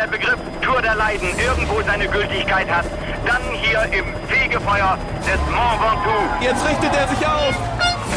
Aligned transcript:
der 0.00 0.06
Begriff 0.06 0.38
Tour 0.62 0.80
der 0.80 0.94
Leiden 0.94 1.28
irgendwo 1.38 1.82
seine 1.82 2.08
Gültigkeit 2.08 2.70
hat, 2.70 2.86
dann 3.26 3.42
hier 3.52 3.82
im 3.92 4.06
Fegefeuer 4.28 4.96
des 5.26 5.40
Mont 5.52 5.80
Ventoux. 5.80 6.42
Jetzt 6.42 6.66
richtet 6.66 6.94
er 6.96 7.08
sich 7.08 7.26
auf 7.26 7.54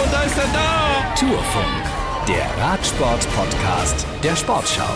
und 0.02 0.14
da 0.14 0.22
ist 0.22 0.38
er 0.38 0.48
da. 0.54 1.16
Tourfunk, 1.20 1.84
der 2.28 2.64
Radsport-Podcast 2.64 4.06
der 4.24 4.36
Sportschau. 4.36 4.94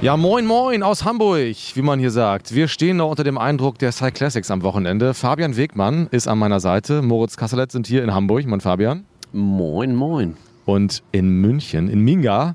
Ja, 0.00 0.16
moin, 0.16 0.46
moin 0.46 0.84
aus 0.84 1.04
Hamburg, 1.04 1.56
wie 1.74 1.82
man 1.82 1.98
hier 1.98 2.12
sagt. 2.12 2.54
Wir 2.54 2.68
stehen 2.68 2.98
noch 2.98 3.10
unter 3.10 3.24
dem 3.24 3.36
Eindruck 3.36 3.78
der 3.78 3.90
Cyclassics 3.90 4.50
am 4.52 4.62
Wochenende. 4.62 5.12
Fabian 5.12 5.56
Wegmann 5.56 6.06
ist 6.12 6.28
an 6.28 6.38
meiner 6.38 6.60
Seite. 6.60 7.02
Moritz 7.02 7.36
Kasselet 7.36 7.72
sind 7.72 7.88
hier 7.88 8.04
in 8.04 8.14
Hamburg. 8.14 8.46
Moin, 8.46 8.60
Fabian. 8.60 9.04
Moin, 9.32 9.96
moin. 9.96 10.36
Und 10.66 11.02
in 11.10 11.28
München, 11.40 11.88
in 11.88 12.00
Minga, 12.00 12.54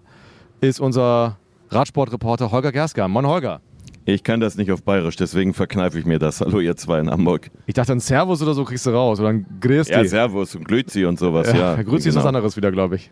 ist 0.62 0.80
unser 0.80 1.38
Radsportreporter 1.76 2.52
Holger 2.52 2.72
Gerska. 2.72 3.06
Moin, 3.10 3.28
Holger. 3.28 3.60
Ich 4.06 4.24
kann 4.24 4.40
das 4.40 4.56
nicht 4.56 4.72
auf 4.72 4.82
Bayerisch, 4.84 5.18
deswegen 5.18 5.54
verkneife 5.54 6.00
ich 6.00 6.06
mir 6.06 6.20
das. 6.20 6.40
Hallo, 6.40 6.62
ihr 6.62 6.78
zwei 6.78 7.00
in 7.00 7.10
Hamburg. 7.10 7.52
Ich 7.66 7.74
dachte, 7.74 7.92
ein 7.92 8.00
Servus 8.00 8.42
oder 8.42 8.54
so 8.54 8.64
kriegst 8.64 8.86
du 8.86 8.92
raus. 8.92 9.20
Oder 9.20 9.30
ein 9.30 9.46
Grüß 9.60 9.90
Ja, 9.90 10.06
Servus 10.06 10.56
und 10.56 10.66
Grüezi 10.66 11.04
und 11.04 11.20
sowas, 11.20 11.52
ja. 11.52 11.76
ja 11.76 11.84
Grüezi 11.84 12.10
ist 12.10 12.16
was 12.16 12.22
genau. 12.22 12.30
anderes 12.30 12.56
wieder, 12.56 12.72
glaube 12.72 12.96
ich. 12.96 13.12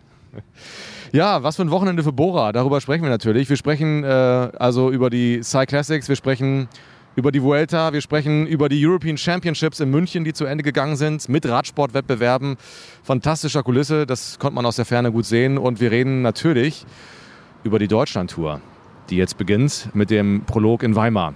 Ja, 1.11 1.43
was 1.43 1.57
für 1.57 1.63
ein 1.63 1.71
Wochenende 1.71 2.03
für 2.03 2.13
Bora. 2.13 2.53
Darüber 2.53 2.79
sprechen 2.79 3.03
wir 3.03 3.09
natürlich. 3.09 3.49
Wir 3.49 3.57
sprechen 3.57 4.03
äh, 4.03 4.07
also 4.07 4.91
über 4.91 5.09
die 5.09 5.41
Cyclassics, 5.43 6.07
wir 6.07 6.15
sprechen 6.15 6.69
über 7.15 7.31
die 7.31 7.43
Vuelta, 7.43 7.91
wir 7.91 8.01
sprechen 8.01 8.47
über 8.47 8.69
die 8.69 8.83
European 8.83 9.17
Championships 9.17 9.79
in 9.79 9.91
München, 9.91 10.23
die 10.23 10.33
zu 10.33 10.45
Ende 10.45 10.63
gegangen 10.63 10.95
sind, 10.95 11.27
mit 11.27 11.45
Radsportwettbewerben. 11.45 12.55
Fantastischer 13.03 13.61
Kulisse, 13.61 14.07
das 14.07 14.39
konnte 14.39 14.55
man 14.55 14.65
aus 14.65 14.77
der 14.77 14.85
Ferne 14.85 15.11
gut 15.11 15.25
sehen. 15.25 15.57
Und 15.57 15.81
wir 15.81 15.91
reden 15.91 16.21
natürlich 16.21 16.85
über 17.63 17.79
die 17.79 17.87
Deutschlandtour, 17.87 18.61
die 19.09 19.17
jetzt 19.17 19.37
beginnt 19.37 19.89
mit 19.93 20.09
dem 20.09 20.43
Prolog 20.45 20.83
in 20.83 20.95
Weimar. 20.95 21.33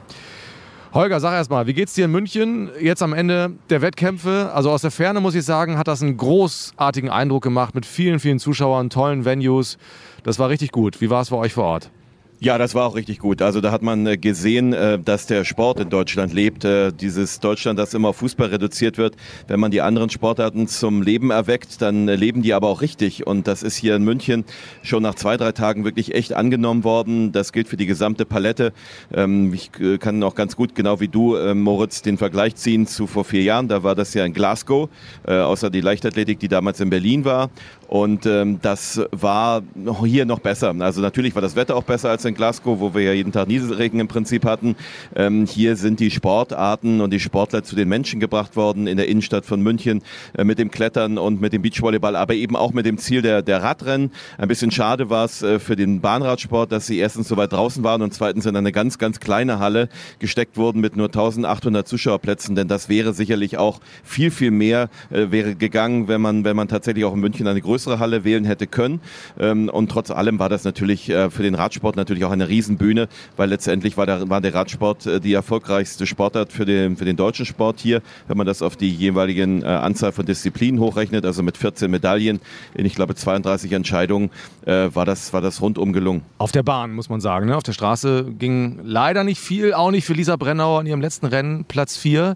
Holger, 0.93 1.19
sag 1.19 1.33
erst 1.33 1.51
mal, 1.51 1.67
wie 1.67 1.73
geht's 1.73 1.93
dir 1.93 2.05
in 2.05 2.11
München 2.11 2.69
jetzt 2.79 3.03
am 3.03 3.13
Ende 3.13 3.53
der 3.69 3.81
Wettkämpfe? 3.81 4.51
Also 4.53 4.71
aus 4.71 4.81
der 4.81 4.91
Ferne 4.91 5.19
muss 5.19 5.35
ich 5.35 5.43
sagen, 5.43 5.77
hat 5.77 5.87
das 5.87 6.01
einen 6.01 6.17
großartigen 6.17 7.09
Eindruck 7.09 7.43
gemacht 7.43 7.75
mit 7.75 7.85
vielen, 7.85 8.19
vielen 8.19 8.39
Zuschauern, 8.39 8.89
tollen 8.89 9.25
Venues. 9.25 9.77
Das 10.23 10.39
war 10.39 10.49
richtig 10.49 10.71
gut. 10.71 11.01
Wie 11.01 11.09
war 11.09 11.21
es 11.21 11.29
bei 11.29 11.37
euch 11.37 11.53
vor 11.53 11.65
Ort? 11.65 11.91
Ja, 12.39 12.59
das 12.59 12.75
war 12.75 12.85
auch 12.85 12.95
richtig 12.95 13.17
gut. 13.17 13.41
Also 13.41 13.61
da 13.61 13.71
hat 13.71 13.81
man 13.81 14.05
äh, 14.05 14.15
gesehen, 14.15 14.71
äh, 14.71 14.99
dass 14.99 15.25
der 15.25 15.43
Sport 15.43 15.79
in 15.79 15.89
Deutschland 15.89 16.33
lebt. 16.33 16.65
Äh, 16.65 16.91
Dieses 16.93 17.39
Deutschland, 17.39 17.79
das 17.79 17.95
immer 17.95 18.09
auf 18.09 18.17
Fußball 18.17 18.49
reduziert 18.49 18.99
wird. 18.99 19.15
Wenn 19.47 19.59
man 19.59 19.71
die 19.71 19.81
anderen 19.81 20.11
Sportarten 20.11 20.67
zum 20.67 21.01
Leben 21.01 21.31
erweckt, 21.31 21.81
dann 21.81 22.05
leben 22.05 22.43
die 22.43 22.53
aber 22.53 22.67
auch 22.67 22.81
richtig. 22.81 23.25
Und 23.25 23.47
das 23.47 23.63
ist 23.63 23.75
hier 23.75 23.95
in 23.95 24.03
München 24.03 24.45
schon 24.83 25.01
nach 25.01 25.15
zwei, 25.15 25.35
drei 25.35 25.51
Tagen 25.51 25.83
wirklich 25.83 26.13
echt 26.13 26.33
angenommen 26.33 26.83
worden. 26.83 27.31
Das 27.31 27.51
gilt 27.53 27.67
für 27.67 27.77
die 27.77 27.87
gesamte 27.87 28.23
Palette. 28.23 28.71
Ähm, 29.11 29.51
Ich 29.51 29.71
kann 29.99 30.21
auch 30.21 30.35
ganz 30.35 30.55
gut, 30.55 30.75
genau 30.75 30.99
wie 30.99 31.07
du, 31.07 31.35
Moritz, 31.55 32.03
den 32.03 32.19
Vergleich 32.19 32.55
ziehen 32.55 32.85
zu 32.85 33.07
vor 33.07 33.25
vier 33.25 33.41
Jahren. 33.41 33.67
Da 33.67 33.81
war 33.81 33.95
das 33.95 34.13
ja 34.13 34.23
in 34.25 34.33
Glasgow, 34.33 34.89
außer 35.25 35.69
die 35.71 35.81
Leichtathletik, 35.81 36.39
die 36.39 36.47
damals 36.47 36.79
in 36.79 36.89
Berlin 36.91 37.25
war. 37.25 37.49
Und 37.87 38.25
ähm, 38.25 38.59
das 38.61 39.01
war 39.11 39.63
hier 40.05 40.25
noch 40.25 40.39
besser. 40.39 40.75
Also 40.79 41.01
natürlich 41.01 41.33
war 41.35 41.41
das 41.41 41.55
Wetter 41.55 41.75
auch 41.75 41.83
besser 41.83 42.09
als 42.09 42.25
in 42.27 42.35
Glasgow, 42.35 42.79
wo 42.79 42.93
wir 42.93 43.01
ja 43.01 43.13
jeden 43.13 43.31
Tag 43.31 43.47
Nieselregen 43.47 43.99
im 43.99 44.07
Prinzip 44.07 44.45
hatten. 44.45 44.75
Ähm, 45.15 45.45
hier 45.45 45.75
sind 45.75 45.99
die 45.99 46.11
Sportarten 46.11 47.01
und 47.01 47.11
die 47.11 47.19
Sportler 47.19 47.63
zu 47.63 47.75
den 47.75 47.89
Menschen 47.89 48.19
gebracht 48.19 48.55
worden 48.55 48.87
in 48.87 48.97
der 48.97 49.07
Innenstadt 49.07 49.45
von 49.45 49.61
München 49.61 50.03
äh, 50.37 50.43
mit 50.43 50.59
dem 50.59 50.69
Klettern 50.69 51.17
und 51.17 51.41
mit 51.41 51.53
dem 51.53 51.61
Beachvolleyball, 51.61 52.15
aber 52.15 52.35
eben 52.35 52.55
auch 52.55 52.73
mit 52.73 52.85
dem 52.85 52.97
Ziel 52.97 53.21
der, 53.21 53.41
der 53.41 53.63
Radrennen. 53.63 54.11
Ein 54.37 54.47
bisschen 54.47 54.71
schade 54.71 55.09
war 55.09 55.25
es 55.25 55.41
äh, 55.41 55.59
für 55.59 55.75
den 55.75 56.01
Bahnradsport, 56.01 56.71
dass 56.71 56.87
sie 56.87 56.97
erstens 56.97 57.27
so 57.27 57.37
weit 57.37 57.53
draußen 57.53 57.83
waren 57.83 58.01
und 58.01 58.13
zweitens 58.13 58.45
in 58.45 58.55
eine 58.55 58.71
ganz, 58.71 58.97
ganz 58.97 59.19
kleine 59.19 59.59
Halle 59.59 59.89
gesteckt 60.19 60.57
wurden 60.57 60.81
mit 60.81 60.95
nur 60.95 61.07
1800 61.07 61.87
Zuschauerplätzen, 61.87 62.55
denn 62.55 62.67
das 62.67 62.89
wäre 62.89 63.13
sicherlich 63.13 63.57
auch 63.57 63.79
viel, 64.03 64.31
viel 64.31 64.51
mehr 64.51 64.89
äh, 65.09 65.31
wäre 65.31 65.55
gegangen, 65.55 66.07
wenn 66.07 66.21
man, 66.21 66.43
wenn 66.43 66.55
man 66.55 66.67
tatsächlich 66.67 67.05
auch 67.05 67.13
in 67.13 67.19
München 67.19 67.47
eine 67.47 67.61
größere 67.61 67.99
Halle 67.99 68.23
wählen 68.23 68.45
hätte 68.45 68.67
können. 68.67 69.01
Ähm, 69.39 69.69
und 69.69 69.89
trotz 69.89 70.11
allem 70.11 70.39
war 70.39 70.49
das 70.49 70.63
natürlich 70.63 71.09
äh, 71.09 71.29
für 71.29 71.43
den 71.43 71.55
Radsport 71.55 71.95
natürlich 71.95 72.16
auch 72.25 72.31
eine 72.31 72.49
Riesenbühne, 72.49 73.07
weil 73.35 73.49
letztendlich 73.49 73.97
war 73.97 74.05
der, 74.05 74.29
war 74.29 74.41
der 74.41 74.53
Radsport 74.53 75.05
äh, 75.05 75.19
die 75.19 75.33
erfolgreichste 75.33 76.05
Sportart 76.05 76.51
für 76.51 76.65
den, 76.65 76.97
für 76.97 77.05
den 77.05 77.15
deutschen 77.15 77.45
Sport 77.45 77.79
hier, 77.79 78.01
wenn 78.27 78.37
man 78.37 78.47
das 78.47 78.61
auf 78.61 78.75
die 78.75 78.89
jeweiligen 78.89 79.63
äh, 79.63 79.65
Anzahl 79.65 80.11
von 80.11 80.25
Disziplinen 80.25 80.79
hochrechnet, 80.79 81.25
also 81.25 81.43
mit 81.43 81.57
14 81.57 81.89
Medaillen 81.89 82.39
in, 82.73 82.85
ich 82.85 82.95
glaube, 82.95 83.15
32 83.15 83.71
Entscheidungen, 83.71 84.29
äh, 84.65 84.89
war, 84.93 85.05
das, 85.05 85.33
war 85.33 85.41
das 85.41 85.61
rundum 85.61 85.93
gelungen. 85.93 86.21
Auf 86.37 86.51
der 86.51 86.63
Bahn, 86.63 86.93
muss 86.93 87.09
man 87.09 87.21
sagen. 87.21 87.47
Ne? 87.47 87.55
Auf 87.55 87.63
der 87.63 87.73
Straße 87.73 88.25
ging 88.37 88.79
leider 88.83 89.23
nicht 89.23 89.39
viel, 89.39 89.73
auch 89.73 89.91
nicht 89.91 90.05
für 90.05 90.13
Lisa 90.13 90.35
Brennauer 90.35 90.81
in 90.81 90.87
ihrem 90.87 91.01
letzten 91.01 91.25
Rennen, 91.25 91.65
Platz 91.65 91.97
4. 91.97 92.35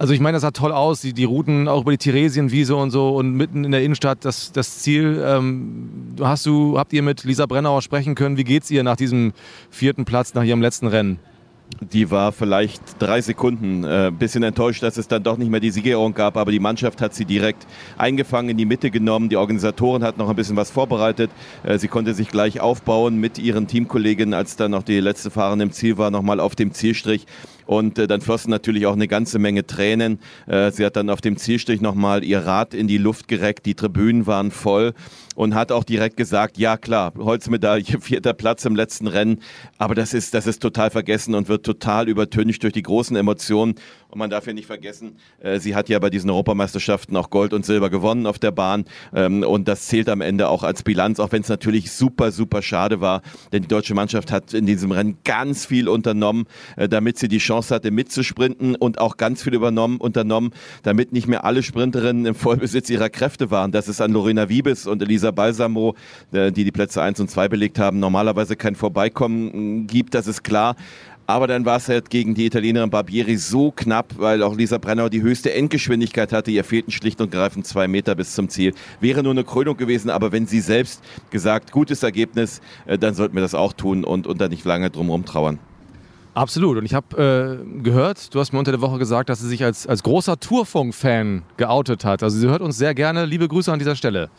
Also 0.00 0.14
ich 0.14 0.20
meine, 0.20 0.36
das 0.36 0.42
sah 0.42 0.50
toll 0.50 0.72
aus, 0.72 1.02
die, 1.02 1.12
die 1.12 1.24
Routen 1.24 1.68
auch 1.68 1.82
über 1.82 1.90
die 1.90 1.98
Theresienwiese 1.98 2.74
und 2.74 2.90
so 2.90 3.10
und 3.16 3.34
mitten 3.34 3.64
in 3.64 3.70
der 3.70 3.82
Innenstadt 3.82 4.24
das, 4.24 4.50
das 4.50 4.78
Ziel. 4.78 5.22
Ähm, 5.22 5.90
hast 6.22 6.46
du, 6.46 6.78
habt 6.78 6.94
ihr 6.94 7.02
mit 7.02 7.22
Lisa 7.24 7.44
Brennauer 7.44 7.82
sprechen 7.82 8.14
können? 8.14 8.38
Wie 8.38 8.44
geht's 8.44 8.70
ihr 8.70 8.82
nach 8.82 8.96
diesem 8.96 9.34
vierten 9.68 10.06
Platz, 10.06 10.32
nach 10.32 10.42
ihrem 10.42 10.62
letzten 10.62 10.86
Rennen? 10.86 11.18
Die 11.80 12.10
war 12.10 12.32
vielleicht 12.32 12.80
drei 12.98 13.20
Sekunden 13.20 13.84
äh, 13.84 14.10
bisschen 14.10 14.42
enttäuscht, 14.42 14.82
dass 14.82 14.96
es 14.96 15.06
dann 15.06 15.22
doch 15.22 15.36
nicht 15.36 15.50
mehr 15.50 15.60
die 15.60 15.70
Siegerehrung 15.70 16.14
gab, 16.14 16.38
aber 16.38 16.50
die 16.50 16.60
Mannschaft 16.60 17.02
hat 17.02 17.14
sie 17.14 17.26
direkt 17.26 17.66
eingefangen, 17.98 18.48
in 18.48 18.56
die 18.56 18.64
Mitte 18.64 18.90
genommen. 18.90 19.28
Die 19.28 19.36
Organisatorin 19.36 20.02
hat 20.02 20.16
noch 20.16 20.30
ein 20.30 20.36
bisschen 20.36 20.56
was 20.56 20.70
vorbereitet. 20.70 21.30
Äh, 21.62 21.78
sie 21.78 21.88
konnte 21.88 22.14
sich 22.14 22.28
gleich 22.28 22.60
aufbauen 22.60 23.18
mit 23.18 23.38
ihren 23.38 23.66
Teamkolleginnen, 23.66 24.32
als 24.32 24.56
dann 24.56 24.70
noch 24.70 24.82
die 24.82 24.98
letzte 24.98 25.30
Fahrerin 25.30 25.60
im 25.60 25.72
Ziel 25.72 25.98
war, 25.98 26.10
nochmal 26.10 26.40
auf 26.40 26.56
dem 26.56 26.72
Zielstrich. 26.72 27.26
Und 27.70 28.00
äh, 28.00 28.08
dann 28.08 28.20
flossen 28.20 28.50
natürlich 28.50 28.86
auch 28.86 28.94
eine 28.94 29.06
ganze 29.06 29.38
Menge 29.38 29.64
Tränen. 29.64 30.18
Äh, 30.48 30.72
sie 30.72 30.84
hat 30.84 30.96
dann 30.96 31.08
auf 31.08 31.20
dem 31.20 31.36
Zielstrich 31.36 31.80
nochmal 31.80 32.24
ihr 32.24 32.40
Rad 32.40 32.74
in 32.74 32.88
die 32.88 32.98
Luft 32.98 33.28
gereckt. 33.28 33.64
Die 33.64 33.76
Tribünen 33.76 34.26
waren 34.26 34.50
voll 34.50 34.92
und 35.36 35.54
hat 35.54 35.72
auch 35.72 35.84
direkt 35.84 36.16
gesagt, 36.16 36.58
ja 36.58 36.76
klar, 36.76 37.12
Holzmedaille, 37.16 37.84
vierter 38.00 38.34
Platz 38.34 38.64
im 38.64 38.76
letzten 38.76 39.06
Rennen. 39.06 39.40
Aber 39.78 39.94
das 39.94 40.14
ist, 40.14 40.34
das 40.34 40.46
ist 40.46 40.60
total 40.60 40.90
vergessen 40.90 41.34
und 41.34 41.48
wird 41.48 41.64
total 41.64 42.08
übertüncht 42.08 42.62
durch 42.62 42.72
die 42.72 42.82
großen 42.82 43.16
Emotionen. 43.16 43.74
Und 44.10 44.18
man 44.18 44.28
darf 44.28 44.46
ja 44.46 44.52
nicht 44.52 44.66
vergessen, 44.66 45.16
äh, 45.38 45.60
sie 45.60 45.76
hat 45.76 45.88
ja 45.88 45.98
bei 46.00 46.10
diesen 46.10 46.30
Europameisterschaften 46.30 47.16
auch 47.16 47.30
Gold 47.30 47.52
und 47.52 47.64
Silber 47.64 47.90
gewonnen 47.90 48.26
auf 48.26 48.40
der 48.40 48.50
Bahn. 48.50 48.84
Ähm, 49.14 49.44
und 49.44 49.68
das 49.68 49.86
zählt 49.86 50.08
am 50.08 50.20
Ende 50.20 50.48
auch 50.48 50.64
als 50.64 50.82
Bilanz, 50.82 51.20
auch 51.20 51.30
wenn 51.30 51.42
es 51.42 51.48
natürlich 51.48 51.92
super, 51.92 52.32
super 52.32 52.60
schade 52.60 53.00
war. 53.00 53.22
Denn 53.52 53.62
die 53.62 53.68
deutsche 53.68 53.94
Mannschaft 53.94 54.32
hat 54.32 54.52
in 54.52 54.66
diesem 54.66 54.90
Rennen 54.90 55.18
ganz 55.24 55.64
viel 55.64 55.88
unternommen, 55.88 56.46
äh, 56.76 56.88
damit 56.88 57.18
sie 57.18 57.28
die 57.28 57.38
Chance 57.38 57.72
hatte, 57.72 57.92
mitzusprinten 57.92 58.74
und 58.74 58.98
auch 58.98 59.16
ganz 59.16 59.44
viel 59.44 59.54
übernommen, 59.54 59.98
unternommen, 59.98 60.50
damit 60.82 61.12
nicht 61.12 61.28
mehr 61.28 61.44
alle 61.44 61.62
Sprinterinnen 61.62 62.26
im 62.26 62.34
Vollbesitz 62.34 62.90
ihrer 62.90 63.10
Kräfte 63.10 63.52
waren. 63.52 63.70
Das 63.70 63.86
ist 63.86 64.00
an 64.00 64.12
Lorena 64.12 64.48
Wiebes 64.48 64.88
und 64.88 65.02
Elisa 65.20 65.30
Balsamo, 65.30 65.94
äh, 66.32 66.50
die 66.50 66.64
die 66.64 66.72
Plätze 66.72 67.02
1 67.02 67.20
und 67.20 67.30
2 67.30 67.48
belegt 67.48 67.78
haben, 67.78 68.00
normalerweise 68.00 68.56
kein 68.56 68.74
Vorbeikommen 68.74 69.86
gibt, 69.86 70.14
das 70.14 70.26
ist 70.26 70.42
klar. 70.42 70.76
Aber 71.26 71.46
dann 71.46 71.64
war 71.64 71.76
es 71.76 71.88
halt 71.88 72.10
gegen 72.10 72.34
die 72.34 72.46
Italienerin 72.46 72.90
Barbieri 72.90 73.36
so 73.36 73.70
knapp, 73.70 74.14
weil 74.18 74.42
auch 74.42 74.56
Lisa 74.56 74.78
Brennauer 74.78 75.10
die 75.10 75.22
höchste 75.22 75.52
Endgeschwindigkeit 75.52 76.32
hatte. 76.32 76.50
Ihr 76.50 76.64
fehlten 76.64 76.90
schlicht 76.90 77.20
und 77.20 77.30
greifend 77.30 77.66
zwei 77.66 77.86
Meter 77.86 78.16
bis 78.16 78.34
zum 78.34 78.48
Ziel. 78.48 78.74
Wäre 78.98 79.22
nur 79.22 79.30
eine 79.30 79.44
Krönung 79.44 79.76
gewesen, 79.76 80.10
aber 80.10 80.32
wenn 80.32 80.46
sie 80.46 80.60
selbst 80.60 81.04
gesagt, 81.30 81.70
gutes 81.70 82.02
Ergebnis, 82.02 82.60
äh, 82.86 82.98
dann 82.98 83.14
sollten 83.14 83.34
wir 83.34 83.42
das 83.42 83.54
auch 83.54 83.74
tun 83.74 84.02
und, 84.02 84.26
und 84.26 84.40
da 84.40 84.48
nicht 84.48 84.64
lange 84.64 84.90
drum 84.90 85.24
trauern. 85.24 85.60
Absolut. 86.34 86.78
Und 86.78 86.84
ich 86.84 86.94
habe 86.94 87.60
äh, 87.66 87.82
gehört, 87.82 88.34
du 88.34 88.40
hast 88.40 88.52
mir 88.52 88.58
unter 88.58 88.70
der 88.70 88.80
Woche 88.80 88.98
gesagt, 88.98 89.28
dass 89.28 89.40
sie 89.40 89.48
sich 89.48 89.64
als, 89.64 89.86
als 89.86 90.02
großer 90.02 90.38
Tourfunk-Fan 90.38 91.42
geoutet 91.56 92.04
hat. 92.04 92.22
Also 92.22 92.38
sie 92.38 92.48
hört 92.48 92.62
uns 92.62 92.78
sehr 92.78 92.94
gerne. 92.94 93.24
Liebe 93.24 93.48
Grüße 93.48 93.72
an 93.72 93.78
dieser 93.78 93.96
Stelle. 93.96 94.30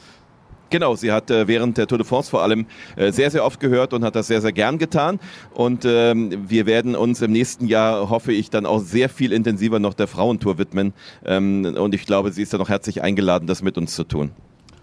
Genau, 0.71 0.95
sie 0.95 1.11
hat 1.11 1.29
äh, 1.29 1.47
während 1.47 1.77
der 1.77 1.85
Tour 1.85 1.97
de 1.97 2.07
France 2.07 2.31
vor 2.31 2.41
allem 2.41 2.65
äh, 2.95 3.11
sehr, 3.11 3.29
sehr 3.29 3.45
oft 3.45 3.59
gehört 3.59 3.93
und 3.93 4.05
hat 4.05 4.15
das 4.15 4.27
sehr, 4.27 4.41
sehr 4.41 4.53
gern 4.53 4.77
getan. 4.77 5.19
Und 5.53 5.83
ähm, 5.85 6.49
wir 6.49 6.65
werden 6.65 6.95
uns 6.95 7.21
im 7.21 7.33
nächsten 7.33 7.67
Jahr, 7.67 8.09
hoffe 8.09 8.31
ich, 8.31 8.49
dann 8.49 8.65
auch 8.65 8.79
sehr 8.79 9.09
viel 9.09 9.33
intensiver 9.33 9.79
noch 9.79 9.93
der 9.93 10.07
Frauentour 10.07 10.57
widmen. 10.57 10.93
Ähm, 11.25 11.75
und 11.77 11.93
ich 11.93 12.05
glaube, 12.05 12.31
sie 12.31 12.41
ist 12.41 12.53
dann 12.53 12.61
auch 12.61 12.69
herzlich 12.69 13.03
eingeladen, 13.03 13.47
das 13.47 13.61
mit 13.61 13.77
uns 13.77 13.93
zu 13.93 14.05
tun. 14.05 14.31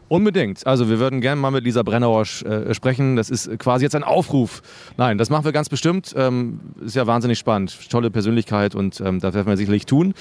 Unbedingt. 0.08 0.66
Also 0.66 0.88
wir 0.88 0.98
würden 0.98 1.20
gerne 1.20 1.40
mal 1.40 1.50
mit 1.50 1.64
Lisa 1.64 1.82
Brennauer 1.82 2.22
äh, 2.44 2.74
sprechen. 2.74 3.16
Das 3.16 3.28
ist 3.30 3.58
quasi 3.58 3.84
jetzt 3.84 3.94
ein 3.94 4.04
Aufruf. 4.04 4.62
Nein, 4.96 5.18
das 5.18 5.28
machen 5.28 5.44
wir 5.44 5.52
ganz 5.52 5.68
bestimmt. 5.68 6.14
Ähm, 6.16 6.60
ist 6.84 6.96
ja 6.96 7.06
wahnsinnig 7.06 7.38
spannend. 7.38 7.90
Tolle 7.90 8.10
Persönlichkeit 8.10 8.74
und 8.74 9.00
ähm, 9.00 9.20
das 9.20 9.34
werden 9.34 9.46
wir 9.46 9.56
sicherlich 9.56 9.84
tun. 9.84 10.14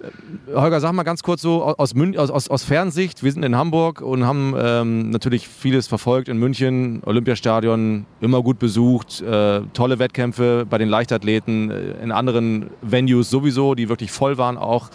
Äh, 0.00 0.54
Holger, 0.54 0.80
sag 0.80 0.92
mal 0.92 1.02
ganz 1.02 1.22
kurz 1.22 1.42
so 1.42 1.62
aus, 1.62 1.94
Mün 1.94 2.16
aus, 2.16 2.30
aus, 2.30 2.48
aus 2.48 2.64
Fernsicht. 2.64 3.22
Wir 3.22 3.32
sind 3.32 3.44
in 3.44 3.56
Hamburg 3.56 4.00
und 4.00 4.24
haben 4.24 4.54
ähm, 4.58 5.10
natürlich 5.10 5.48
vieles 5.48 5.86
verfolgt 5.86 6.28
in 6.28 6.38
München. 6.38 7.02
Olympiastadion 7.04 8.06
immer 8.20 8.42
gut 8.42 8.58
besucht. 8.58 9.20
Äh, 9.22 9.62
tolle 9.72 9.98
Wettkämpfe 9.98 10.66
bei 10.68 10.78
den 10.78 10.88
Leichtathleten. 10.88 11.70
Äh, 11.70 12.02
in 12.02 12.12
anderen 12.12 12.70
Venues 12.82 13.30
sowieso, 13.30 13.74
die 13.74 13.88
wirklich 13.88 14.12
voll 14.12 14.38
waren 14.38 14.58
auch. 14.58 14.90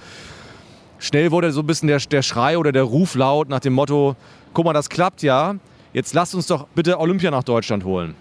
Schnell 1.00 1.31
wurde 1.31 1.51
so 1.51 1.62
ein 1.62 1.68
bisschen 1.68 1.88
der, 1.88 1.98
der 1.98 2.21
Schrei 2.21 2.57
oder 2.59 2.71
der 2.71 2.83
Ruf 2.83 3.15
laut 3.15 3.50
nach 3.50 3.59
dem 3.59 3.74
Motto, 3.74 4.15
guck 4.53 4.65
mal, 4.65 4.74
das 4.74 4.88
klappt 4.88 5.24
ja, 5.24 5.56
jetzt 5.94 6.13
lasst 6.13 6.36
uns 6.36 6.45
doch 6.45 6.68
bitte 6.75 7.00
Olympia 7.00 7.31
nach 7.31 7.44
Deutschland 7.44 7.83
holen. 7.83 8.13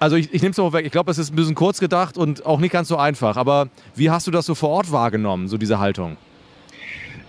Also 0.00 0.16
ich, 0.16 0.32
ich 0.32 0.40
nehme 0.40 0.52
es 0.52 0.56
mal 0.56 0.72
weg. 0.72 0.86
Ich 0.86 0.92
glaube, 0.92 1.10
es 1.10 1.18
ist 1.18 1.30
ein 1.30 1.36
bisschen 1.36 1.54
kurz 1.54 1.78
gedacht 1.78 2.16
und 2.16 2.46
auch 2.46 2.58
nicht 2.58 2.72
ganz 2.72 2.88
so 2.88 2.96
einfach. 2.96 3.36
Aber 3.36 3.68
wie 3.94 4.10
hast 4.10 4.26
du 4.26 4.30
das 4.30 4.46
so 4.46 4.54
vor 4.54 4.70
Ort 4.70 4.90
wahrgenommen, 4.90 5.46
so 5.46 5.58
diese 5.58 5.78
Haltung? 5.78 6.16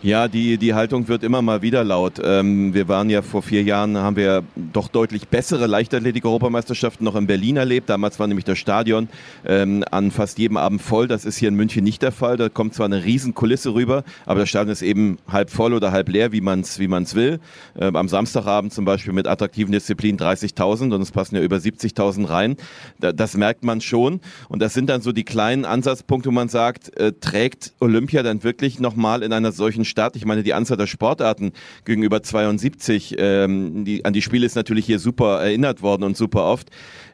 Ja, 0.03 0.27
die, 0.27 0.57
die 0.57 0.73
Haltung 0.73 1.07
wird 1.09 1.21
immer 1.21 1.43
mal 1.43 1.61
wieder 1.61 1.83
laut. 1.83 2.19
Ähm, 2.23 2.73
wir 2.73 2.87
waren 2.87 3.11
ja 3.11 3.21
vor 3.21 3.43
vier 3.43 3.61
Jahren, 3.61 3.95
haben 3.95 4.15
wir 4.15 4.43
doch 4.55 4.87
deutlich 4.87 5.27
bessere 5.27 5.67
Leichtathletik-Europameisterschaften 5.67 7.05
noch 7.05 7.15
in 7.15 7.27
Berlin 7.27 7.55
erlebt. 7.55 7.87
Damals 7.87 8.19
war 8.19 8.25
nämlich 8.25 8.45
das 8.45 8.57
Stadion 8.57 9.09
ähm, 9.45 9.83
an 9.91 10.09
fast 10.09 10.39
jedem 10.39 10.57
Abend 10.57 10.81
voll. 10.81 11.07
Das 11.07 11.23
ist 11.23 11.37
hier 11.37 11.49
in 11.49 11.55
München 11.55 11.83
nicht 11.83 12.01
der 12.01 12.11
Fall. 12.11 12.35
Da 12.35 12.49
kommt 12.49 12.73
zwar 12.73 12.87
eine 12.87 13.03
riesen 13.03 13.35
Kulisse 13.35 13.75
rüber, 13.75 14.03
aber 14.25 14.39
das 14.39 14.49
Stadion 14.49 14.71
ist 14.71 14.81
eben 14.81 15.19
halb 15.27 15.51
voll 15.51 15.71
oder 15.71 15.91
halb 15.91 16.09
leer, 16.09 16.31
wie 16.31 16.41
man 16.41 16.61
es 16.61 16.79
wie 16.79 16.87
man's 16.87 17.13
will. 17.13 17.39
Ähm, 17.79 17.95
am 17.95 18.07
Samstagabend 18.07 18.73
zum 18.73 18.85
Beispiel 18.85 19.13
mit 19.13 19.27
attraktiven 19.27 19.71
Disziplinen 19.71 20.19
30.000 20.19 20.95
und 20.95 21.01
es 21.03 21.11
passen 21.11 21.35
ja 21.35 21.43
über 21.43 21.57
70.000 21.57 22.27
rein. 22.27 22.57
Da, 22.99 23.11
das 23.11 23.37
merkt 23.37 23.63
man 23.63 23.81
schon. 23.81 24.19
Und 24.49 24.63
das 24.63 24.73
sind 24.73 24.89
dann 24.89 25.01
so 25.01 25.11
die 25.11 25.25
kleinen 25.25 25.63
Ansatzpunkte, 25.63 26.29
wo 26.29 26.33
man 26.33 26.49
sagt, 26.49 26.97
äh, 26.97 27.13
trägt 27.21 27.73
Olympia 27.79 28.23
dann 28.23 28.43
wirklich 28.43 28.79
nochmal 28.79 29.21
in 29.21 29.31
einer 29.31 29.51
solchen 29.51 29.85
Stadt. 29.91 30.15
Ich 30.15 30.25
meine, 30.25 30.41
die 30.41 30.55
Anzahl 30.55 30.77
der 30.77 30.87
Sportarten 30.87 31.51
gegenüber 31.85 32.23
72, 32.23 33.15
ähm, 33.19 33.85
die, 33.85 34.03
an 34.03 34.13
die 34.13 34.23
Spiele 34.23 34.45
ist 34.45 34.55
natürlich 34.55 34.85
hier 34.87 34.97
super 34.97 35.41
erinnert 35.41 35.83
worden 35.83 36.03
und 36.03 36.17
super 36.17 36.45
oft 36.45 36.71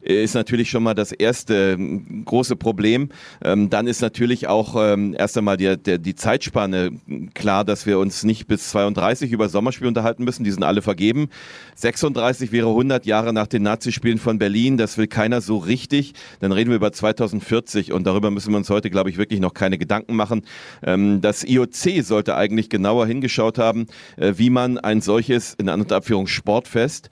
ist 0.08 0.36
natürlich 0.36 0.70
schon 0.70 0.84
mal 0.84 0.94
das 0.94 1.12
erste 1.12 1.74
ähm, 1.74 2.24
große 2.26 2.56
Problem. 2.56 3.10
Ähm, 3.44 3.70
dann 3.70 3.88
ist 3.88 4.02
natürlich 4.02 4.48
auch 4.48 4.76
ähm, 4.78 5.16
erst 5.18 5.38
einmal 5.38 5.58
die, 5.58 5.78
die, 5.78 6.00
die 6.00 6.16
Zeitspanne 6.16 6.92
klar, 7.34 7.66
dass 7.66 7.86
wir 7.86 8.00
uns 8.00 8.24
nicht 8.24 8.48
bis 8.48 8.70
32 8.70 9.32
über 9.32 9.50
Sommerspiel 9.50 9.88
unterhalten 9.88 10.24
müssen. 10.24 10.44
Die 10.44 10.52
sind 10.52 10.64
alle 10.64 10.82
vergeben. 10.82 11.30
36 11.76 12.52
wäre 12.52 12.70
100 12.70 13.06
Jahre 13.06 13.34
nach 13.34 13.48
den 13.48 13.64
Nazispielen 13.64 14.18
von 14.18 14.40
Berlin. 14.40 14.78
Das 14.78 14.98
will 14.98 15.08
keiner 15.08 15.42
so 15.42 15.58
richtig. 15.58 16.14
Dann 16.40 16.52
reden 16.52 16.70
wir 16.70 16.78
über 16.78 16.92
2040 16.92 17.92
und 17.92 18.08
darüber 18.08 18.32
müssen 18.32 18.52
wir 18.52 18.58
uns 18.58 18.70
heute, 18.70 18.90
glaube 18.90 19.10
ich, 19.10 19.18
wirklich 19.18 19.40
noch 19.40 19.54
keine 19.54 19.78
Gedanken 19.78 20.16
machen. 20.16 20.44
Das 20.82 21.44
IOC 21.44 22.04
sollte 22.04 22.36
eigentlich 22.36 22.70
genauer 22.70 23.08
hingeschaut 23.08 23.58
haben, 23.58 23.88
äh, 24.18 24.34
wie 24.38 24.50
man 24.50 24.78
ein 24.78 25.02
solches, 25.02 25.54
in 25.56 25.70
anderer 25.70 25.98
Abführung 25.98 26.28
Sportfest, 26.28 27.10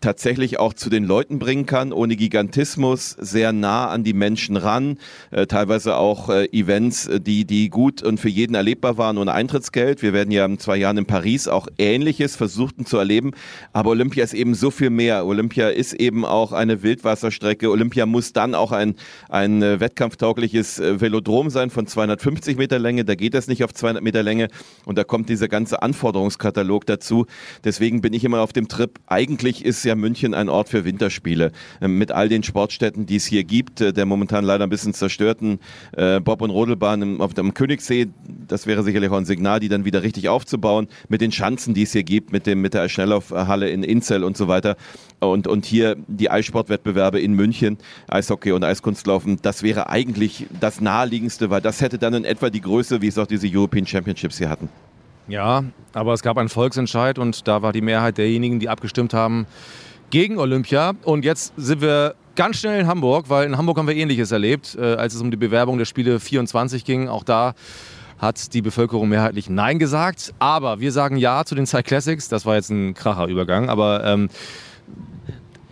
tatsächlich 0.00 0.58
auch 0.58 0.74
zu 0.74 0.90
den 0.90 1.04
Leuten 1.04 1.38
bringen 1.38 1.66
kann 1.66 1.83
Bildern, 1.84 1.92
ohne 1.92 2.16
Gigantismus, 2.16 3.10
sehr 3.20 3.52
nah 3.52 3.88
an 3.88 4.04
die 4.04 4.14
Menschen 4.14 4.56
ran, 4.56 4.98
äh, 5.30 5.46
teilweise 5.46 5.96
auch 5.96 6.30
äh, 6.30 6.46
Events, 6.46 7.06
äh, 7.06 7.20
die, 7.20 7.44
die 7.44 7.68
gut 7.68 8.02
und 8.02 8.18
für 8.18 8.28
jeden 8.28 8.54
erlebbar 8.54 8.96
waren 8.96 9.18
ohne 9.18 9.32
Eintrittsgeld. 9.32 10.02
Wir 10.02 10.12
werden 10.12 10.30
ja 10.30 10.46
in 10.46 10.58
zwei 10.58 10.76
Jahren 10.76 10.96
in 10.96 11.06
Paris 11.06 11.46
auch 11.46 11.68
Ähnliches 11.78 12.36
versuchten 12.36 12.86
zu 12.86 12.96
erleben, 12.96 13.32
aber 13.72 13.90
Olympia 13.90 14.24
ist 14.24 14.34
eben 14.34 14.54
so 14.54 14.70
viel 14.70 14.90
mehr. 14.90 15.26
Olympia 15.26 15.68
ist 15.68 15.92
eben 15.92 16.24
auch 16.24 16.52
eine 16.52 16.82
Wildwasserstrecke. 16.82 17.70
Olympia 17.70 18.06
muss 18.06 18.32
dann 18.32 18.54
auch 18.54 18.72
ein, 18.72 18.94
ein 19.28 19.62
äh, 19.62 19.80
wettkampftaugliches 19.80 20.78
äh, 20.78 21.00
Velodrom 21.00 21.50
sein 21.50 21.70
von 21.70 21.86
250 21.86 22.56
Meter 22.56 22.78
Länge. 22.78 23.04
Da 23.04 23.14
geht 23.14 23.34
es 23.34 23.46
nicht 23.46 23.62
auf 23.62 23.74
200 23.74 24.02
Meter 24.02 24.22
Länge 24.22 24.48
und 24.86 24.96
da 24.96 25.04
kommt 25.04 25.28
dieser 25.28 25.48
ganze 25.48 25.82
Anforderungskatalog 25.82 26.86
dazu. 26.86 27.26
Deswegen 27.62 28.00
bin 28.00 28.12
ich 28.14 28.24
immer 28.24 28.40
auf 28.40 28.52
dem 28.52 28.68
Trip. 28.68 28.98
Eigentlich 29.06 29.64
ist 29.64 29.84
ja 29.84 29.94
München 29.94 30.34
ein 30.34 30.48
Ort 30.48 30.68
für 30.70 30.84
Winterspiele. 30.84 31.52
Äh, 31.80 31.88
mit 31.88 32.12
all 32.12 32.28
den 32.28 32.42
Sportstätten, 32.42 33.06
die 33.06 33.16
es 33.16 33.24
hier 33.24 33.44
gibt, 33.44 33.80
äh, 33.80 33.92
der 33.92 34.06
momentan 34.06 34.44
leider 34.44 34.64
ein 34.64 34.70
bisschen 34.70 34.94
zerstörten 34.94 35.58
äh, 35.92 36.20
Bob- 36.20 36.42
und 36.42 36.50
Rodelbahn 36.50 37.20
auf 37.20 37.34
dem 37.34 37.54
Königssee. 37.54 38.08
Das 38.48 38.66
wäre 38.66 38.82
sicherlich 38.82 39.10
auch 39.10 39.16
ein 39.16 39.24
Signal, 39.24 39.60
die 39.60 39.68
dann 39.68 39.84
wieder 39.84 40.02
richtig 40.02 40.28
aufzubauen, 40.28 40.88
mit 41.08 41.20
den 41.20 41.32
Schanzen, 41.32 41.74
die 41.74 41.82
es 41.82 41.92
hier 41.92 42.04
gibt, 42.04 42.32
mit, 42.32 42.46
dem, 42.46 42.60
mit 42.60 42.74
der 42.74 42.88
Schnelllaufhalle 42.88 43.70
in 43.70 43.82
Inzell 43.82 44.24
und 44.24 44.36
so 44.36 44.48
weiter. 44.48 44.76
Und, 45.20 45.46
und 45.46 45.64
hier 45.64 45.96
die 46.06 46.30
Eissportwettbewerbe 46.30 47.20
in 47.20 47.34
München, 47.34 47.78
Eishockey 48.08 48.52
und 48.52 48.64
Eiskunstlaufen, 48.64 49.38
das 49.42 49.62
wäre 49.62 49.88
eigentlich 49.88 50.46
das 50.60 50.80
Naheliegendste, 50.80 51.50
weil 51.50 51.60
das 51.60 51.80
hätte 51.80 51.98
dann 51.98 52.14
in 52.14 52.24
etwa 52.24 52.50
die 52.50 52.60
Größe, 52.60 53.00
wie 53.00 53.08
es 53.08 53.18
auch 53.18 53.26
diese 53.26 53.48
European 53.50 53.86
Championships 53.86 54.38
hier 54.38 54.50
hatten. 54.50 54.68
Ja, 55.26 55.64
aber 55.94 56.12
es 56.12 56.22
gab 56.22 56.36
einen 56.36 56.50
Volksentscheid 56.50 57.18
und 57.18 57.48
da 57.48 57.62
war 57.62 57.72
die 57.72 57.80
Mehrheit 57.80 58.18
derjenigen, 58.18 58.60
die 58.60 58.68
abgestimmt 58.68 59.14
haben, 59.14 59.46
gegen 60.14 60.38
Olympia. 60.38 60.92
Und 61.02 61.24
jetzt 61.24 61.52
sind 61.56 61.80
wir 61.80 62.14
ganz 62.36 62.58
schnell 62.58 62.78
in 62.78 62.86
Hamburg, 62.86 63.30
weil 63.30 63.48
in 63.48 63.58
Hamburg 63.58 63.78
haben 63.78 63.88
wir 63.88 63.96
Ähnliches 63.96 64.30
erlebt, 64.30 64.76
äh, 64.80 64.94
als 64.94 65.12
es 65.12 65.20
um 65.20 65.32
die 65.32 65.36
Bewerbung 65.36 65.76
der 65.76 65.86
Spiele 65.86 66.20
24 66.20 66.84
ging. 66.84 67.08
Auch 67.08 67.24
da 67.24 67.54
hat 68.18 68.54
die 68.54 68.62
Bevölkerung 68.62 69.08
mehrheitlich 69.08 69.50
Nein 69.50 69.80
gesagt. 69.80 70.32
Aber 70.38 70.78
wir 70.78 70.92
sagen 70.92 71.16
Ja 71.16 71.44
zu 71.44 71.56
den 71.56 71.66
Side 71.66 71.82
Classics. 71.82 72.28
Das 72.28 72.46
war 72.46 72.54
jetzt 72.54 72.70
ein 72.70 72.94
kracher 72.94 73.26
Übergang, 73.26 73.68
aber 73.68 74.04
ähm, 74.04 74.28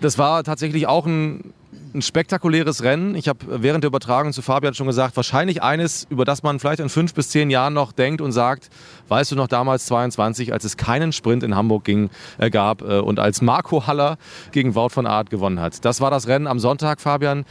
das 0.00 0.18
war 0.18 0.42
tatsächlich 0.42 0.88
auch 0.88 1.06
ein 1.06 1.54
ein 1.94 2.02
spektakuläres 2.02 2.82
Rennen. 2.82 3.14
Ich 3.14 3.28
habe 3.28 3.62
während 3.62 3.84
der 3.84 3.88
Übertragung 3.88 4.32
zu 4.32 4.42
Fabian 4.42 4.74
schon 4.74 4.86
gesagt, 4.86 5.16
wahrscheinlich 5.16 5.62
eines, 5.62 6.06
über 6.10 6.24
das 6.24 6.42
man 6.42 6.58
vielleicht 6.58 6.80
in 6.80 6.88
fünf 6.88 7.14
bis 7.14 7.28
zehn 7.28 7.50
Jahren 7.50 7.74
noch 7.74 7.92
denkt 7.92 8.20
und 8.20 8.32
sagt, 8.32 8.70
weißt 9.08 9.32
du 9.32 9.36
noch 9.36 9.48
damals 9.48 9.86
22, 9.86 10.52
als 10.52 10.64
es 10.64 10.76
keinen 10.76 11.12
Sprint 11.12 11.42
in 11.42 11.54
Hamburg 11.54 11.84
ging, 11.84 12.10
äh, 12.38 12.50
gab 12.50 12.82
äh, 12.82 12.98
und 12.98 13.18
als 13.18 13.42
Marco 13.42 13.86
Haller 13.86 14.16
gegen 14.52 14.74
Wout 14.74 14.90
von 14.90 15.06
Aert 15.06 15.30
gewonnen 15.30 15.60
hat. 15.60 15.84
Das 15.84 16.00
war 16.00 16.10
das 16.10 16.28
Rennen 16.28 16.46
am 16.46 16.58
Sonntag, 16.58 17.00
Fabian. 17.00 17.44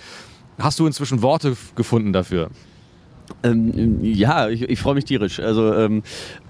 Hast 0.60 0.80
du 0.80 0.88
inzwischen 0.88 1.22
Worte 1.22 1.56
gefunden 1.76 2.14
dafür? 2.14 2.50
Ähm, 3.44 4.04
ja, 4.04 4.50
ich, 4.50 4.64
ich 4.64 4.80
freue 4.80 4.96
mich 4.96 5.06
tierisch. 5.06 5.40
Also 5.40 5.74
ähm, 5.74 6.04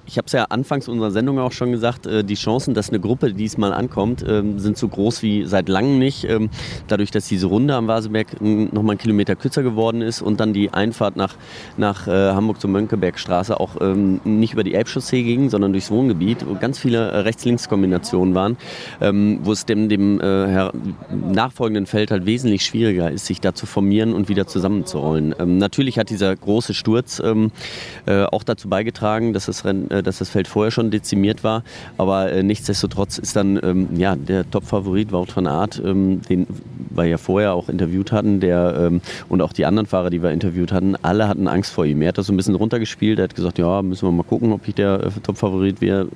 ich 0.06 0.18
habe 0.18 0.26
es 0.26 0.34
ja 0.34 0.46
anfangs 0.46 0.88
unserer 0.88 1.12
Sendung 1.12 1.40
auch 1.40 1.52
schon 1.52 1.72
gesagt, 1.72 2.06
äh, 2.06 2.24
die 2.24 2.36
Chancen, 2.36 2.74
dass 2.74 2.90
eine 2.90 3.00
Gruppe 3.00 3.34
diesmal 3.34 3.74
ankommt, 3.74 4.26
ähm, 4.28 4.60
sind 4.60 4.78
so 4.78 4.88
groß 4.88 5.22
wie 5.22 5.46
seit 5.46 5.70
langem 5.70 6.00
nicht. 6.00 6.24
Ähm, 6.26 6.50
dadurch, 6.88 7.12
dass 7.12 7.28
diese 7.28 7.48
Runde 7.48 7.76
am 7.76 7.88
Vaseberg 7.88 8.42
nochmal 8.42 8.92
einen 8.92 8.98
Kilometer 8.98 9.36
kürzer 9.36 9.64
geworden 9.64 10.02
ist 10.02 10.22
und 10.22 10.40
dann 10.40 10.54
die 10.54 10.72
Einfahrt 10.72 11.16
nach, 11.16 11.36
nach 11.78 12.08
äh, 12.08 12.32
Hamburg 12.32 12.60
zur 12.60 12.70
Mönckebergstraße 12.70 13.60
auch 13.60 13.80
ähm, 13.80 14.22
nicht 14.24 14.54
über 14.54 14.64
die 14.64 14.74
Elbchaussee 14.74 15.24
ging, 15.24 15.50
sondern 15.50 15.72
durchs 15.72 15.92
Wohngebiet, 15.92 16.46
wo 16.48 16.56
ganz 16.56 16.80
viele 16.80 17.12
äh, 17.12 17.18
Rechts-Links-Kombinationen 17.20 18.36
waren, 18.36 18.58
wo 19.00 19.52
es 19.52 19.66
dem, 19.66 19.90
dem 19.90 20.18
nachfolgenden 20.18 21.86
Feld 21.86 22.12
halt 22.12 22.26
wesentlich 22.26 22.66
schwieriger 22.66 23.12
ist, 23.12 23.26
sich 23.26 23.42
da 23.42 23.54
zu 23.54 23.66
formieren 23.66 24.14
und 24.14 24.30
wieder 24.30 24.48
zusammenzurollen. 24.48 25.36
natürlich 25.58 25.98
hat 25.98 26.10
dieser 26.10 26.36
große 26.36 26.74
Sturz 26.74 27.22
auch 27.22 28.44
dazu 28.44 28.70
beigetragen, 28.70 29.34
dass 29.34 29.46
das 29.46 29.66
Rennen 29.66 29.91
dass 30.04 30.20
das 30.20 30.30
Feld 30.30 30.48
vorher 30.48 30.72
schon 30.72 30.92
dezimiert 30.92 31.44
war. 31.44 31.64
Aber 31.98 32.32
äh, 32.32 32.44
nichtsdestotrotz 32.44 33.18
ist 33.18 33.36
dann 33.36 33.60
ähm, 33.64 33.90
ja, 33.96 34.16
der 34.16 34.50
Top-Favorit 34.50 35.12
Wout 35.12 35.28
van 35.34 35.48
Aert, 35.48 35.82
ähm, 35.84 36.22
den 36.30 36.48
wir 36.90 37.06
ja 37.06 37.18
vorher 37.18 37.54
auch 37.54 37.70
interviewt 37.70 38.12
hatten, 38.12 38.40
der 38.40 38.76
ähm, 38.78 39.02
und 39.30 39.42
auch 39.42 39.54
die 39.54 39.66
anderen 39.66 39.88
Fahrer, 39.88 40.10
die 40.10 40.22
wir 40.22 40.32
interviewt 40.32 40.72
hatten, 40.72 40.96
alle 41.02 41.28
hatten 41.28 41.48
Angst 41.48 41.72
vor 41.72 41.86
ihm. 41.86 42.02
Er 42.02 42.10
hat 42.10 42.18
das 42.18 42.28
so 42.28 42.34
ein 42.34 42.38
bisschen 42.38 42.56
runtergespielt. 42.56 43.20
Er 43.20 43.24
hat 43.24 43.36
gesagt, 43.36 43.58
ja, 43.58 43.82
müssen 43.82 44.08
wir 44.08 44.12
mal 44.12 44.24
gucken, 44.24 44.52
ob 44.52 44.68
ich 44.68 44.76
der 44.76 45.04
äh, 45.04 45.10
Top-Favorit 45.24 45.82
wäre. 45.82 46.08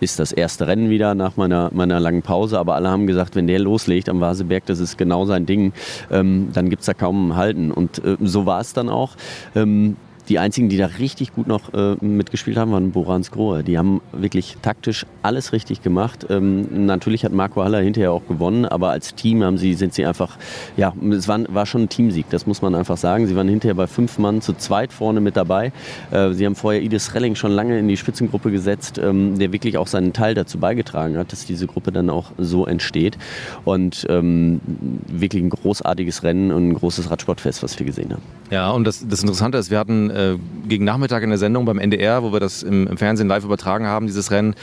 Ist 0.00 0.18
das 0.18 0.32
erste 0.32 0.66
Rennen 0.66 0.90
wieder 0.90 1.14
nach 1.14 1.36
meiner, 1.36 1.70
meiner 1.72 2.00
langen 2.00 2.22
Pause. 2.22 2.58
Aber 2.58 2.74
alle 2.74 2.90
haben 2.90 3.06
gesagt, 3.06 3.36
wenn 3.36 3.46
der 3.46 3.58
loslegt 3.58 4.08
am 4.08 4.20
Vaseberg, 4.20 4.66
das 4.66 4.80
ist 4.80 4.98
genau 4.98 5.24
sein 5.26 5.46
Ding, 5.46 5.72
ähm, 6.10 6.48
dann 6.52 6.70
gibt 6.70 6.80
es 6.80 6.86
da 6.86 6.94
kaum 6.94 7.30
ein 7.30 7.36
Halten. 7.36 7.70
Und 7.70 8.04
äh, 8.04 8.16
so 8.20 8.46
war 8.46 8.60
es 8.60 8.72
dann 8.72 8.88
auch. 8.88 9.16
Die 10.30 10.38
einzigen, 10.38 10.68
die 10.68 10.76
da 10.76 10.86
richtig 10.86 11.34
gut 11.34 11.48
noch 11.48 11.74
äh, 11.74 11.96
mitgespielt 12.00 12.56
haben, 12.56 12.70
waren 12.70 12.92
Borans 12.92 13.32
Grohe. 13.32 13.64
Die 13.64 13.76
haben 13.76 14.00
wirklich 14.12 14.56
taktisch 14.62 15.04
alles 15.24 15.52
richtig 15.52 15.82
gemacht. 15.82 16.24
Ähm, 16.30 16.86
natürlich 16.86 17.24
hat 17.24 17.32
Marco 17.32 17.64
Haller 17.64 17.80
hinterher 17.80 18.12
auch 18.12 18.24
gewonnen, 18.28 18.64
aber 18.64 18.90
als 18.90 19.16
Team 19.16 19.42
haben 19.42 19.58
sie, 19.58 19.74
sind 19.74 19.92
sie 19.92 20.06
einfach, 20.06 20.38
ja, 20.76 20.94
es 21.10 21.26
war, 21.26 21.40
war 21.52 21.66
schon 21.66 21.82
ein 21.82 21.88
Teamsieg, 21.88 22.26
das 22.30 22.46
muss 22.46 22.62
man 22.62 22.76
einfach 22.76 22.96
sagen. 22.96 23.26
Sie 23.26 23.34
waren 23.34 23.48
hinterher 23.48 23.74
bei 23.74 23.88
fünf 23.88 24.18
Mann 24.18 24.40
zu 24.40 24.52
zweit 24.52 24.92
vorne 24.92 25.20
mit 25.20 25.36
dabei. 25.36 25.72
Äh, 26.12 26.32
sie 26.32 26.46
haben 26.46 26.54
vorher 26.54 26.80
Idis 26.80 27.12
Relling 27.12 27.34
schon 27.34 27.50
lange 27.50 27.76
in 27.76 27.88
die 27.88 27.96
Spitzengruppe 27.96 28.52
gesetzt, 28.52 28.98
ähm, 28.98 29.36
der 29.36 29.52
wirklich 29.52 29.78
auch 29.78 29.88
seinen 29.88 30.12
Teil 30.12 30.34
dazu 30.34 30.58
beigetragen 30.58 31.18
hat, 31.18 31.32
dass 31.32 31.44
diese 31.44 31.66
Gruppe 31.66 31.90
dann 31.90 32.08
auch 32.08 32.30
so 32.38 32.66
entsteht. 32.66 33.18
Und 33.64 34.06
ähm, 34.08 34.60
wirklich 35.08 35.42
ein 35.42 35.50
großartiges 35.50 36.22
Rennen 36.22 36.52
und 36.52 36.68
ein 36.68 36.74
großes 36.74 37.10
Radsportfest, 37.10 37.64
was 37.64 37.76
wir 37.80 37.84
gesehen 37.84 38.12
haben. 38.12 38.22
Ja, 38.52 38.70
und 38.70 38.84
das, 38.84 39.04
das 39.08 39.22
Interessante 39.22 39.58
ist, 39.58 39.72
wir 39.72 39.78
hatten 39.80 40.10
äh, 40.20 40.68
gegen 40.68 40.84
Nachmittag 40.84 41.22
in 41.22 41.30
der 41.30 41.38
Sendung 41.38 41.64
beim 41.64 41.78
NDR, 41.78 42.22
wo 42.22 42.32
wir 42.32 42.40
das 42.40 42.62
im, 42.62 42.86
im 42.86 42.96
Fernsehen 42.96 43.28
live 43.28 43.44
übertragen 43.44 43.86
haben, 43.86 44.06
dieses 44.06 44.30
Rennen, 44.30 44.54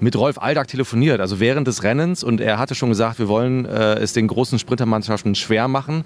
mit 0.00 0.16
Rolf 0.16 0.38
Aldag 0.38 0.68
telefoniert, 0.68 1.20
also 1.20 1.40
während 1.40 1.66
des 1.66 1.82
Rennens. 1.82 2.22
Und 2.22 2.40
er 2.40 2.58
hatte 2.58 2.74
schon 2.74 2.90
gesagt, 2.90 3.18
wir 3.18 3.28
wollen 3.28 3.64
äh, 3.64 3.94
es 3.94 4.12
den 4.12 4.28
großen 4.28 4.58
Sprintermannschaften 4.58 5.34
schwer 5.34 5.68
machen, 5.68 6.04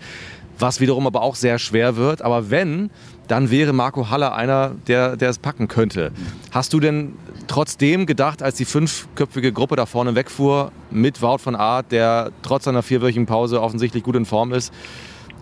was 0.59 0.81
wiederum 0.81 1.07
aber 1.07 1.23
auch 1.23 1.35
sehr 1.35 1.59
schwer 1.59 1.97
wird. 1.97 2.23
Aber 2.23 2.51
wenn, 2.51 2.91
dann 3.29 3.51
wäre 3.51 3.73
Marco 3.73 4.11
Haller 4.11 4.35
einer, 4.35 4.73
der, 4.87 5.17
der 5.17 5.31
es 5.31 5.39
packen 5.39 5.69
könnte. 5.69 6.13
Hast 6.51 6.73
du 6.73 6.81
denn 6.81 7.15
trotzdem 7.49 8.07
gedacht, 8.07 8.43
als 8.43 8.57
die 8.57 8.65
fünfköpfige 8.65 9.53
Gruppe 9.53 9.77
da 9.77 9.87
vorne 9.87 10.15
wegfuhr, 10.15 10.73
mit 10.91 11.23
Wout 11.23 11.39
von 11.39 11.57
Art, 11.57 11.91
der 11.91 12.31
trotz 12.43 12.65
seiner 12.65 12.83
vierwöchigen 12.83 13.27
Pause 13.27 13.61
offensichtlich 13.61 14.03
gut 14.03 14.17
in 14.17 14.25
Form 14.25 14.53
ist, 14.53 14.73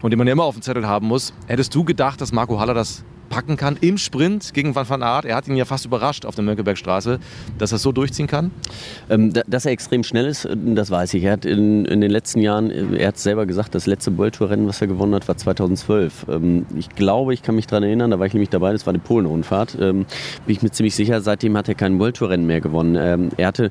und 0.00 0.10
den 0.10 0.18
man 0.18 0.26
ja 0.26 0.32
immer 0.32 0.44
auf 0.44 0.54
dem 0.54 0.62
Zettel 0.62 0.86
haben 0.86 1.08
muss. 1.08 1.32
Hättest 1.46 1.74
du 1.74 1.84
gedacht, 1.84 2.20
dass 2.20 2.32
Marco 2.32 2.60
Haller 2.60 2.74
das 2.74 3.04
packen 3.28 3.56
kann 3.56 3.76
im 3.80 3.98
Sprint 3.98 4.54
gegen 4.54 4.74
Van 4.74 4.88
van 4.88 5.02
Aert. 5.02 5.24
Er 5.24 5.36
hat 5.36 5.48
ihn 5.48 5.56
ja 5.56 5.64
fast 5.64 5.86
überrascht 5.86 6.24
auf 6.24 6.34
der 6.34 6.44
Mönckebergstraße, 6.44 7.18
dass 7.58 7.72
er 7.72 7.76
es 7.76 7.82
so 7.82 7.92
durchziehen 7.92 8.26
kann. 8.26 8.50
Ähm, 9.10 9.32
dass 9.46 9.66
er 9.66 9.72
extrem 9.72 10.02
schnell 10.04 10.26
ist, 10.26 10.48
das 10.54 10.90
weiß 10.90 11.14
ich. 11.14 11.24
Er 11.24 11.32
hat 11.32 11.44
in, 11.44 11.84
in 11.84 12.00
den 12.00 12.10
letzten 12.10 12.40
Jahren, 12.40 12.70
er 12.70 13.08
hat 13.08 13.18
selber 13.18 13.46
gesagt, 13.46 13.74
das 13.74 13.86
letzte 13.86 14.16
World 14.16 14.36
Tour 14.36 14.50
Rennen, 14.50 14.66
was 14.66 14.80
er 14.80 14.86
gewonnen 14.86 15.14
hat, 15.14 15.28
war 15.28 15.36
2012. 15.36 16.26
Ähm, 16.28 16.66
ich 16.76 16.88
glaube, 16.90 17.34
ich 17.34 17.42
kann 17.42 17.54
mich 17.54 17.66
daran 17.66 17.84
erinnern, 17.84 18.10
da 18.10 18.18
war 18.18 18.26
ich 18.26 18.32
nämlich 18.32 18.50
dabei, 18.50 18.72
das 18.72 18.86
war 18.86 18.92
die 18.92 18.98
Polen-Rundfahrt. 18.98 19.76
Ähm, 19.80 20.06
bin 20.46 20.56
ich 20.56 20.62
mir 20.62 20.70
ziemlich 20.70 20.94
sicher, 20.94 21.20
seitdem 21.20 21.56
hat 21.56 21.68
er 21.68 21.74
kein 21.74 21.98
World 21.98 22.16
Tour 22.16 22.30
Rennen 22.30 22.46
mehr 22.46 22.60
gewonnen. 22.60 22.96
Ähm, 22.96 23.30
er 23.36 23.48
hatte 23.48 23.70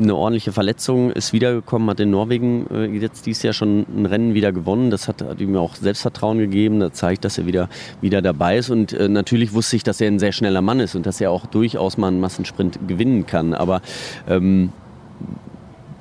eine 0.00 0.14
ordentliche 0.14 0.52
Verletzung, 0.52 1.10
ist 1.10 1.32
wiedergekommen, 1.32 1.90
hat 1.90 2.00
in 2.00 2.10
Norwegen 2.10 2.66
äh, 2.70 2.86
jetzt 2.86 3.26
dieses 3.26 3.42
Jahr 3.42 3.52
schon 3.52 3.86
ein 3.94 4.06
Rennen 4.06 4.34
wieder 4.34 4.52
gewonnen. 4.52 4.90
Das 4.90 5.08
hat, 5.08 5.22
hat 5.22 5.40
ihm 5.40 5.56
auch 5.56 5.74
Selbstvertrauen 5.74 6.38
gegeben. 6.38 6.80
Das 6.80 6.92
zeigt, 6.92 7.24
dass 7.24 7.38
er 7.38 7.46
wieder, 7.46 7.68
wieder 8.00 8.22
dabei 8.22 8.51
ist. 8.56 8.70
Und 8.70 8.92
äh, 8.92 9.08
natürlich 9.08 9.52
wusste 9.52 9.76
ich, 9.76 9.82
dass 9.82 10.00
er 10.00 10.08
ein 10.08 10.18
sehr 10.18 10.32
schneller 10.32 10.62
Mann 10.62 10.80
ist 10.80 10.94
und 10.94 11.06
dass 11.06 11.20
er 11.20 11.30
auch 11.30 11.46
durchaus 11.46 11.96
mal 11.96 12.08
einen 12.08 12.20
Massensprint 12.20 12.78
gewinnen 12.86 13.26
kann. 13.26 13.54
Aber 13.54 13.82
ähm, 14.28 14.72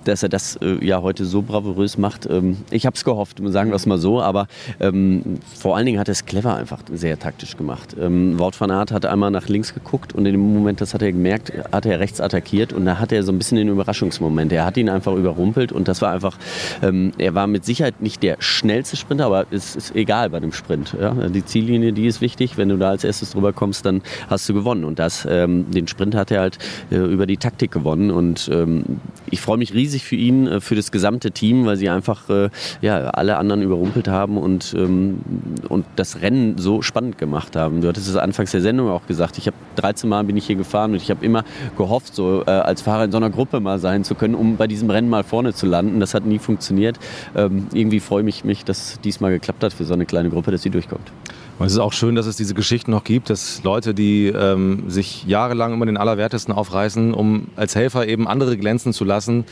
dass 0.06 0.24
er 0.24 0.30
das 0.30 0.56
äh, 0.58 0.84
ja 0.86 1.02
heute 1.02 1.26
so 1.26 1.42
bravourös 1.42 1.98
macht. 1.98 2.28
Ähm, 2.30 2.58
ich 2.72 2.86
habe 2.86 2.96
es 2.96 3.04
gehofft, 3.04 3.42
sagen 3.44 3.72
wir 3.72 3.76
es 3.76 3.86
mal 3.86 3.98
so, 3.98 4.22
aber 4.22 4.48
ähm, 4.80 5.40
vor 5.58 5.76
allen 5.76 5.86
Dingen 5.86 6.00
hat 6.00 6.08
er 6.08 6.14
es 6.14 6.26
clever 6.26 6.56
einfach 6.56 6.80
sehr 6.92 7.18
taktisch 7.20 7.58
gemacht. 7.58 7.96
Ähm, 8.00 8.40
Wout 8.40 8.54
van 8.60 8.72
Aert 8.72 8.92
hat 8.92 9.06
einmal 9.06 9.32
nach 9.32 9.48
links 9.48 9.74
geguckt 9.74 10.14
und 10.14 10.26
in 10.26 10.34
dem 10.34 10.54
Moment, 10.54 10.82
das 10.82 10.94
hat 10.94 11.02
er 11.02 11.12
gemerkt, 11.12 11.52
hat 11.72 11.86
er 11.86 12.00
rechts 12.00 12.22
attackiert 12.22 12.74
und 12.74 12.86
da 12.86 13.00
hat 13.00 13.12
er 13.12 13.24
so 13.24 13.32
ein 13.32 13.38
bisschen 13.38 13.58
den 13.58 13.70
Überraschungsmoment. 13.70 14.52
Er 14.52 14.66
hat 14.66 14.78
ihn 14.78 14.90
einfach 14.90 15.14
überrumpelt 15.14 15.72
und 15.72 15.88
das 15.88 16.02
war 16.02 16.12
einfach, 16.12 16.38
ähm, 16.82 17.12
er 17.18 17.36
war 17.36 17.48
mit 17.48 17.66
Sicherheit 17.66 18.02
nicht 18.02 18.24
der 18.24 18.38
schnellste 18.40 18.98
Sprinter, 18.98 19.26
aber 19.26 19.46
es 19.52 19.76
ist 19.76 19.96
egal 19.96 20.30
bei 20.30 20.40
dem 20.40 20.52
Sprint. 20.52 20.96
Ja? 21.00 21.14
Die 21.14 21.46
Ziellinie, 21.46 21.94
die 21.94 22.08
ist 22.08 22.22
wichtig. 22.22 22.58
Wenn 22.58 22.70
du 22.70 22.78
da 22.78 22.90
als 22.90 23.04
erstes 23.04 23.32
drüber 23.32 23.54
kommst, 23.54 23.86
dann 23.86 24.02
hast 24.30 24.48
du 24.50 24.54
gewonnen 24.54 24.84
und 24.84 25.00
das, 25.00 25.28
ähm, 25.30 25.70
den 25.72 25.88
Sprint 25.88 26.16
hat 26.16 26.32
er 26.32 26.42
halt 26.42 26.58
äh, 26.92 26.96
über 26.96 27.26
die 27.26 27.38
Taktik 27.38 27.72
gewonnen 27.72 28.12
und 28.12 28.50
ähm, 28.52 28.84
ich 29.30 29.42
freue 29.42 29.58
mich 29.58 29.74
riesig 29.74 29.91
riesig 29.92 30.06
für 30.06 30.16
ihn, 30.16 30.48
äh, 30.48 30.62
für 30.62 30.76
das 30.76 30.92
gesamte 30.92 31.32
Team, 31.32 31.66
weil 31.66 31.76
sie 31.76 31.90
einfach 31.90 32.30
äh, 32.30 32.50
ja, 32.82 33.10
alle 33.10 33.38
anderen 33.38 33.62
überrumpelt 33.62 34.08
haben 34.08 34.38
und, 34.38 34.74
ähm, 34.78 35.22
und 35.70 35.86
das 35.96 36.22
Rennen 36.22 36.58
so 36.58 36.82
spannend 36.82 37.18
gemacht 37.18 37.56
haben. 37.56 37.82
Du 37.82 37.88
hattest 37.88 38.08
es 38.08 38.16
anfangs 38.16 38.52
der 38.52 38.62
Sendung 38.62 38.90
auch 38.90 39.06
gesagt. 39.08 39.38
Ich 39.38 39.48
habe 39.48 39.58
13 39.76 40.10
Mal 40.10 40.24
bin 40.24 40.38
ich 40.38 40.48
hier 40.48 40.56
gefahren 40.56 40.92
und 40.92 41.02
ich 41.02 41.10
habe 41.10 41.26
immer 41.26 41.44
gehofft, 41.78 42.16
so 42.16 42.44
äh, 42.46 42.50
als 42.50 42.82
Fahrer 42.82 43.06
in 43.06 43.12
so 43.12 43.18
einer 43.18 43.30
Gruppe 43.30 43.60
mal 43.60 43.80
sein 43.80 44.04
zu 44.04 44.16
können, 44.16 44.36
um 44.36 44.58
bei 44.58 44.68
diesem 44.68 44.90
Rennen 44.90 45.10
mal 45.10 45.24
vorne 45.24 45.54
zu 45.54 45.66
landen. 45.66 46.00
Das 46.00 46.14
hat 46.14 46.26
nie 46.26 46.40
funktioniert. 46.40 46.98
Ähm, 47.36 47.68
irgendwie 47.74 48.00
freue 48.00 48.28
ich 48.28 48.44
mich, 48.44 48.64
dass 48.66 49.00
diesmal 49.04 49.32
geklappt 49.32 49.64
hat 49.64 49.74
für 49.74 49.86
so 49.86 49.94
eine 49.94 50.06
kleine 50.06 50.30
Gruppe, 50.30 50.52
dass 50.52 50.62
sie 50.62 50.70
durchkommt. 50.70 51.12
Und 51.62 51.68
es 51.68 51.74
ist 51.74 51.80
auch 51.80 51.94
schön, 51.94 52.16
dass 52.16 52.26
es 52.26 52.38
diese 52.38 52.56
Geschichten 52.56 52.90
noch 52.90 53.04
gibt, 53.04 53.30
dass 53.30 53.62
Leute, 53.62 53.94
die 53.94 54.26
ähm, 54.30 54.90
sich 54.90 55.26
jahrelang 55.28 55.74
immer 55.74 55.86
den 55.86 55.96
Allerwertesten 55.96 56.52
aufreißen, 56.52 57.14
um 57.14 57.50
als 57.56 57.76
Helfer 57.76 58.08
eben 58.08 58.28
andere 58.28 58.58
glänzen 58.58 58.94
zu 58.94 59.06
lassen, 59.06 59.46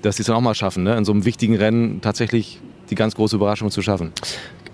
dass 0.00 0.14
sie 0.14 0.22
es 0.22 0.28
dann 0.28 0.36
auch 0.36 0.40
mal 0.42 0.54
schaffen, 0.54 0.84
ne? 0.84 0.96
in 0.96 1.04
so 1.04 1.10
einem 1.10 1.24
wichtigen 1.24 1.56
Rennen 1.56 2.02
tatsächlich 2.02 2.60
die 2.90 2.94
ganz 2.94 3.16
große 3.16 3.34
Überraschung 3.34 3.72
zu 3.72 3.82
schaffen. 3.82 4.12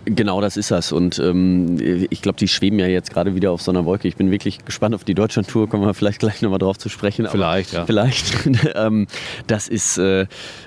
Genau, 0.09 0.41
das 0.41 0.57
ist 0.57 0.71
das. 0.71 0.93
Und 0.93 1.19
ähm, 1.19 1.79
ich 2.11 2.23
glaube, 2.23 2.39
die 2.39 2.47
schweben 2.47 2.79
ja 2.79 2.87
jetzt 2.87 3.13
gerade 3.13 3.35
wieder 3.35 3.51
auf 3.51 3.61
so 3.61 3.73
einer 3.73 3.85
Wolke. 3.85 4.07
Ich 4.07 4.17
bin 4.17 4.31
wirklich 4.31 4.65
gespannt 4.65 4.95
auf 4.95 5.03
die 5.03 5.15
Deutschland-Tour. 5.15 5.69
Kommen 5.69 5.85
wir 5.85 5.95
vielleicht 5.95 6.21
gleich 6.21 6.43
nochmal 6.43 6.61
drauf 6.61 6.79
zu 6.79 6.89
sprechen. 6.89 7.27
Vielleicht, 7.29 7.73
ja. 7.73 7.85
Vielleicht. 7.87 8.33
ähm, 8.77 9.09
das 9.49 9.67
ist, 9.67 9.99
äh, 9.99 10.27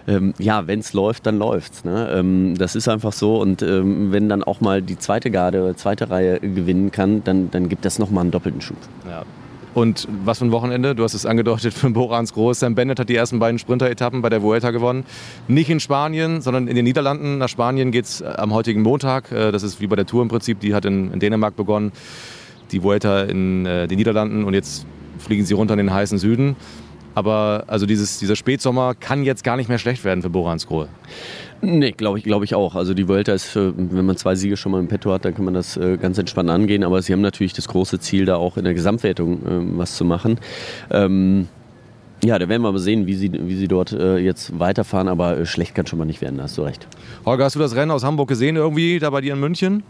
ähm, 0.09 0.33
ja, 0.39 0.67
wenn 0.67 0.79
es 0.79 0.91
läuft, 0.91 1.25
dann 1.25 1.37
läuft's. 1.37 1.85
Ne? 1.85 2.09
Ähm, 2.13 2.55
das 2.57 2.75
ist 2.75 2.89
einfach 2.89 3.13
so. 3.13 3.39
Und 3.39 3.61
ähm, 3.61 4.11
wenn 4.11 4.27
dann 4.27 4.43
auch 4.43 4.59
mal 4.59 4.81
die 4.81 4.99
zweite 4.99 5.31
Garde, 5.31 5.73
zweite 5.77 6.09
Reihe 6.09 6.41
gewinnen 6.41 6.91
kann, 6.91 7.23
dann, 7.23 7.49
dann 7.49 7.69
gibt 7.69 7.85
das 7.85 7.97
nochmal 7.97 8.23
einen 8.23 8.31
doppelten 8.31 8.59
Schub. 8.59 8.77
Ja. 9.09 9.23
Und 9.73 10.07
was 10.25 10.39
für 10.39 10.45
ein 10.45 10.51
Wochenende, 10.51 10.95
du 10.95 11.03
hast 11.03 11.13
es 11.13 11.25
angedeutet, 11.25 11.73
für 11.73 11.89
Borans 11.89 12.33
Groß. 12.33 12.59
Sam 12.59 12.75
Bennett 12.75 12.99
hat 12.99 13.09
die 13.09 13.15
ersten 13.15 13.39
beiden 13.39 13.59
Sprinter-Etappen 13.59 14.21
bei 14.21 14.29
der 14.29 14.41
Vuelta 14.41 14.71
gewonnen. 14.71 15.05
Nicht 15.47 15.69
in 15.69 15.79
Spanien, 15.79 16.41
sondern 16.41 16.67
in 16.67 16.75
den 16.75 16.85
Niederlanden. 16.85 17.37
Nach 17.37 17.49
Spanien 17.49 17.91
geht 17.91 18.05
es 18.05 18.21
äh, 18.21 18.25
am 18.25 18.53
heutigen 18.53 18.81
Montag. 18.81 19.31
Äh, 19.31 19.51
das 19.51 19.63
ist 19.63 19.79
wie 19.79 19.87
bei 19.87 19.95
der 19.95 20.05
Tour 20.05 20.23
im 20.23 20.27
Prinzip. 20.27 20.59
Die 20.59 20.73
hat 20.73 20.85
in, 20.85 21.11
in 21.13 21.19
Dänemark 21.19 21.55
begonnen. 21.55 21.91
Die 22.71 22.83
Vuelta 22.83 23.23
in 23.23 23.65
äh, 23.65 23.87
den 23.87 23.97
Niederlanden 23.97 24.43
und 24.43 24.53
jetzt 24.53 24.85
fliegen 25.19 25.45
sie 25.45 25.53
runter 25.53 25.73
in 25.73 25.79
den 25.79 25.93
heißen 25.93 26.17
Süden. 26.17 26.55
Aber 27.15 27.65
also 27.67 27.85
dieses, 27.85 28.19
dieser 28.19 28.35
Spätsommer 28.35 28.95
kann 28.95 29.23
jetzt 29.23 29.43
gar 29.43 29.57
nicht 29.57 29.69
mehr 29.69 29.79
schlecht 29.79 30.03
werden 30.03 30.21
für 30.21 30.29
Borans 30.29 30.67
Grohe. 30.67 30.87
Nee, 31.61 31.91
glaube 31.91 32.17
ich, 32.17 32.23
glaube 32.23 32.45
ich 32.45 32.55
auch. 32.55 32.75
Also 32.75 32.93
die 32.93 33.07
Vuelta 33.07 33.33
ist, 33.33 33.55
wenn 33.55 34.05
man 34.05 34.15
zwei 34.15 34.35
Siege 34.35 34.55
schon 34.55 34.71
mal 34.71 34.79
im 34.79 34.87
Petto 34.87 35.11
hat, 35.11 35.25
dann 35.25 35.35
kann 35.35 35.45
man 35.45 35.53
das 35.53 35.75
äh, 35.75 35.97
ganz 35.97 36.17
entspannt 36.17 36.49
angehen. 36.49 36.83
Aber 36.83 37.01
sie 37.01 37.11
haben 37.11 37.21
natürlich 37.21 37.53
das 37.53 37.67
große 37.67 37.99
Ziel, 37.99 38.25
da 38.25 38.35
auch 38.35 38.57
in 38.57 38.63
der 38.63 38.73
Gesamtwertung 38.73 39.41
ähm, 39.47 39.77
was 39.77 39.95
zu 39.95 40.05
machen. 40.05 40.39
Ähm, 40.89 41.47
ja, 42.23 42.37
da 42.37 42.49
werden 42.49 42.61
wir 42.61 42.71
mal 42.71 42.79
sehen, 42.79 43.07
wie 43.07 43.13
sie, 43.13 43.31
wie 43.33 43.55
sie 43.55 43.67
dort 43.67 43.93
äh, 43.93 44.17
jetzt 44.17 44.59
weiterfahren, 44.59 45.07
aber 45.07 45.37
äh, 45.37 45.45
schlecht 45.45 45.73
kann 45.75 45.85
schon 45.85 45.99
mal 45.99 46.05
nicht 46.05 46.21
werden, 46.21 46.37
da 46.37 46.43
hast 46.43 46.57
du 46.57 46.63
recht. 46.63 46.87
Holger, 47.25 47.45
hast 47.45 47.55
du 47.55 47.59
das 47.59 47.75
Rennen 47.75 47.91
aus 47.91 48.03
Hamburg 48.03 48.27
gesehen 48.27 48.57
irgendwie, 48.57 48.99
da 48.99 49.09
bei 49.09 49.21
dir 49.21 49.33
in 49.33 49.39
München? 49.39 49.83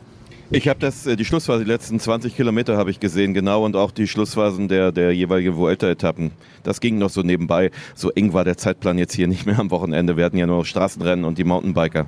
Ich 0.52 0.68
habe 0.68 0.80
das, 0.80 1.04
die 1.04 1.26
Schlussphase, 1.26 1.64
die 1.64 1.70
letzten 1.70 2.00
20 2.00 2.36
Kilometer 2.36 2.76
habe 2.76 2.90
ich 2.90 3.00
gesehen, 3.00 3.36
genau, 3.36 3.64
und 3.64 3.76
auch 3.76 3.92
die 3.92 4.08
Schlussphasen 4.08 4.68
der, 4.68 4.92
der 4.92 5.14
jeweiligen 5.14 5.56
Vuelta-Etappen. 5.56 6.32
Das 6.64 6.82
ging 6.82 6.98
noch 6.98 7.12
so 7.12 7.22
nebenbei. 7.22 7.70
So 7.94 8.10
eng 8.10 8.34
war 8.34 8.46
der 8.46 8.58
Zeitplan 8.58 8.98
jetzt 8.98 9.14
hier 9.14 9.28
nicht 9.28 9.46
mehr 9.46 9.60
am 9.60 9.70
Wochenende. 9.70 10.18
Wir 10.18 10.26
hatten 10.26 10.40
ja 10.40 10.48
nur 10.48 10.66
Straßenrennen 10.66 11.24
und 11.24 11.38
die 11.38 11.44
Mountainbiker. 11.44 12.08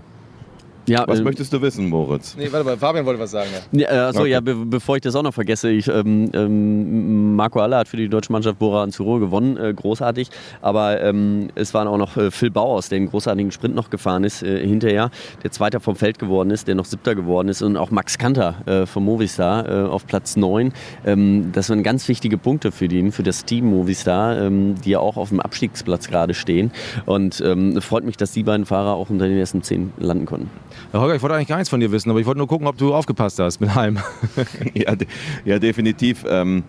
Ja, 0.88 1.04
was 1.08 1.20
äh, 1.20 1.24
möchtest 1.24 1.54
du 1.54 1.62
wissen, 1.62 1.90
Moritz? 1.90 2.36
Nee, 2.38 2.48
warte 2.52 2.66
mal, 2.66 2.78
Fabian 2.78 3.06
wollte 3.06 3.20
was 3.20 3.32
sagen. 3.32 3.50
Ja, 3.72 3.94
ja 3.94 4.08
achso, 4.08 4.22
okay. 4.22 4.32
ja, 4.32 4.40
be 4.40 4.56
bevor 4.56 4.96
ich 4.96 5.02
das 5.02 5.16
auch 5.16 5.24
noch 5.24 5.34
vergesse, 5.34 5.70
ich, 5.70 5.88
ähm, 5.88 6.30
ähm, 6.34 7.36
Marco 7.36 7.60
Aller 7.60 7.78
hat 7.78 7.88
für 7.88 7.98
die 7.98 8.10
deutsche 8.10 8.32
Mannschaft 8.32 8.58
Bora 8.60 8.84
Anzuro 8.84 9.20
gewonnen, 9.20 9.58
äh, 9.58 9.74
großartig. 9.74 10.30
Aber 10.62 11.02
ähm, 11.02 11.50
es 11.56 11.74
waren 11.74 11.88
auch 11.88 11.98
noch 11.98 12.18
äh, 12.18 12.32
Phil 12.32 12.50
Bauers, 12.50 12.90
der 12.90 12.98
einen 12.98 13.10
großartigen 13.10 13.52
Sprint 13.52 13.76
noch 13.76 13.90
gefahren 13.90 14.24
ist 14.24 14.44
äh, 14.44 14.66
hinterher, 14.66 15.12
der 15.44 15.52
Zweiter 15.52 15.80
vom 15.80 15.96
Feld 15.96 16.20
geworden 16.20 16.50
ist, 16.52 16.68
der 16.68 16.76
noch 16.76 16.86
Siebter 16.86 17.16
geworden 17.16 17.50
ist 17.50 17.62
und 17.62 17.78
auch 17.78 17.92
Max 17.92 18.18
Kanter 18.18 18.56
äh, 18.66 18.86
vom 18.86 19.06
Movistar 19.06 19.70
äh, 19.70 19.88
auf 19.88 20.08
Platz 20.08 20.36
9. 20.36 20.74
Ähm, 21.06 21.52
das 21.54 21.70
waren 21.70 21.84
ganz 21.84 22.08
wichtige 22.08 22.38
Punkte 22.38 22.72
für 22.72 22.88
den, 22.88 23.12
für 23.12 23.24
das 23.24 23.46
Team 23.46 23.66
Movistar, 23.66 24.40
ähm, 24.40 24.76
die 24.84 24.92
ja 24.92 25.00
auch 25.00 25.18
auf 25.18 25.30
dem 25.30 25.40
Abstiegsplatz 25.40 26.08
gerade 26.08 26.34
stehen. 26.34 26.72
Und 27.06 27.42
ähm, 27.46 27.82
freut 27.82 28.04
mich, 28.04 28.18
dass 28.18 28.32
die 28.32 28.44
beiden 28.44 28.66
Fahrer 28.66 28.94
auch 28.96 29.10
unter 29.10 29.28
den 29.28 29.38
ersten 29.38 29.62
zehn 29.62 29.94
landen 29.98 30.26
konnten. 30.26 30.50
Holger, 30.94 31.16
ich 31.16 31.22
wollte 31.22 31.36
eigentlich 31.36 31.48
gar 31.48 31.58
nichts 31.58 31.70
von 31.70 31.80
dir 31.80 31.92
wissen, 31.92 32.10
aber 32.10 32.20
ich 32.20 32.25
wollte 32.25 32.38
nur 32.38 32.48
gucken, 32.48 32.68
ob 32.68 32.78
du 32.78 32.94
aufgepasst 32.94 33.40
hast 33.40 33.60
mit 33.60 33.75
Heim. 33.75 34.00
ja, 34.74 34.96
de 34.96 35.08
ja, 35.46 35.60
definitiv. 35.60 36.25
Ähm, 36.28 36.63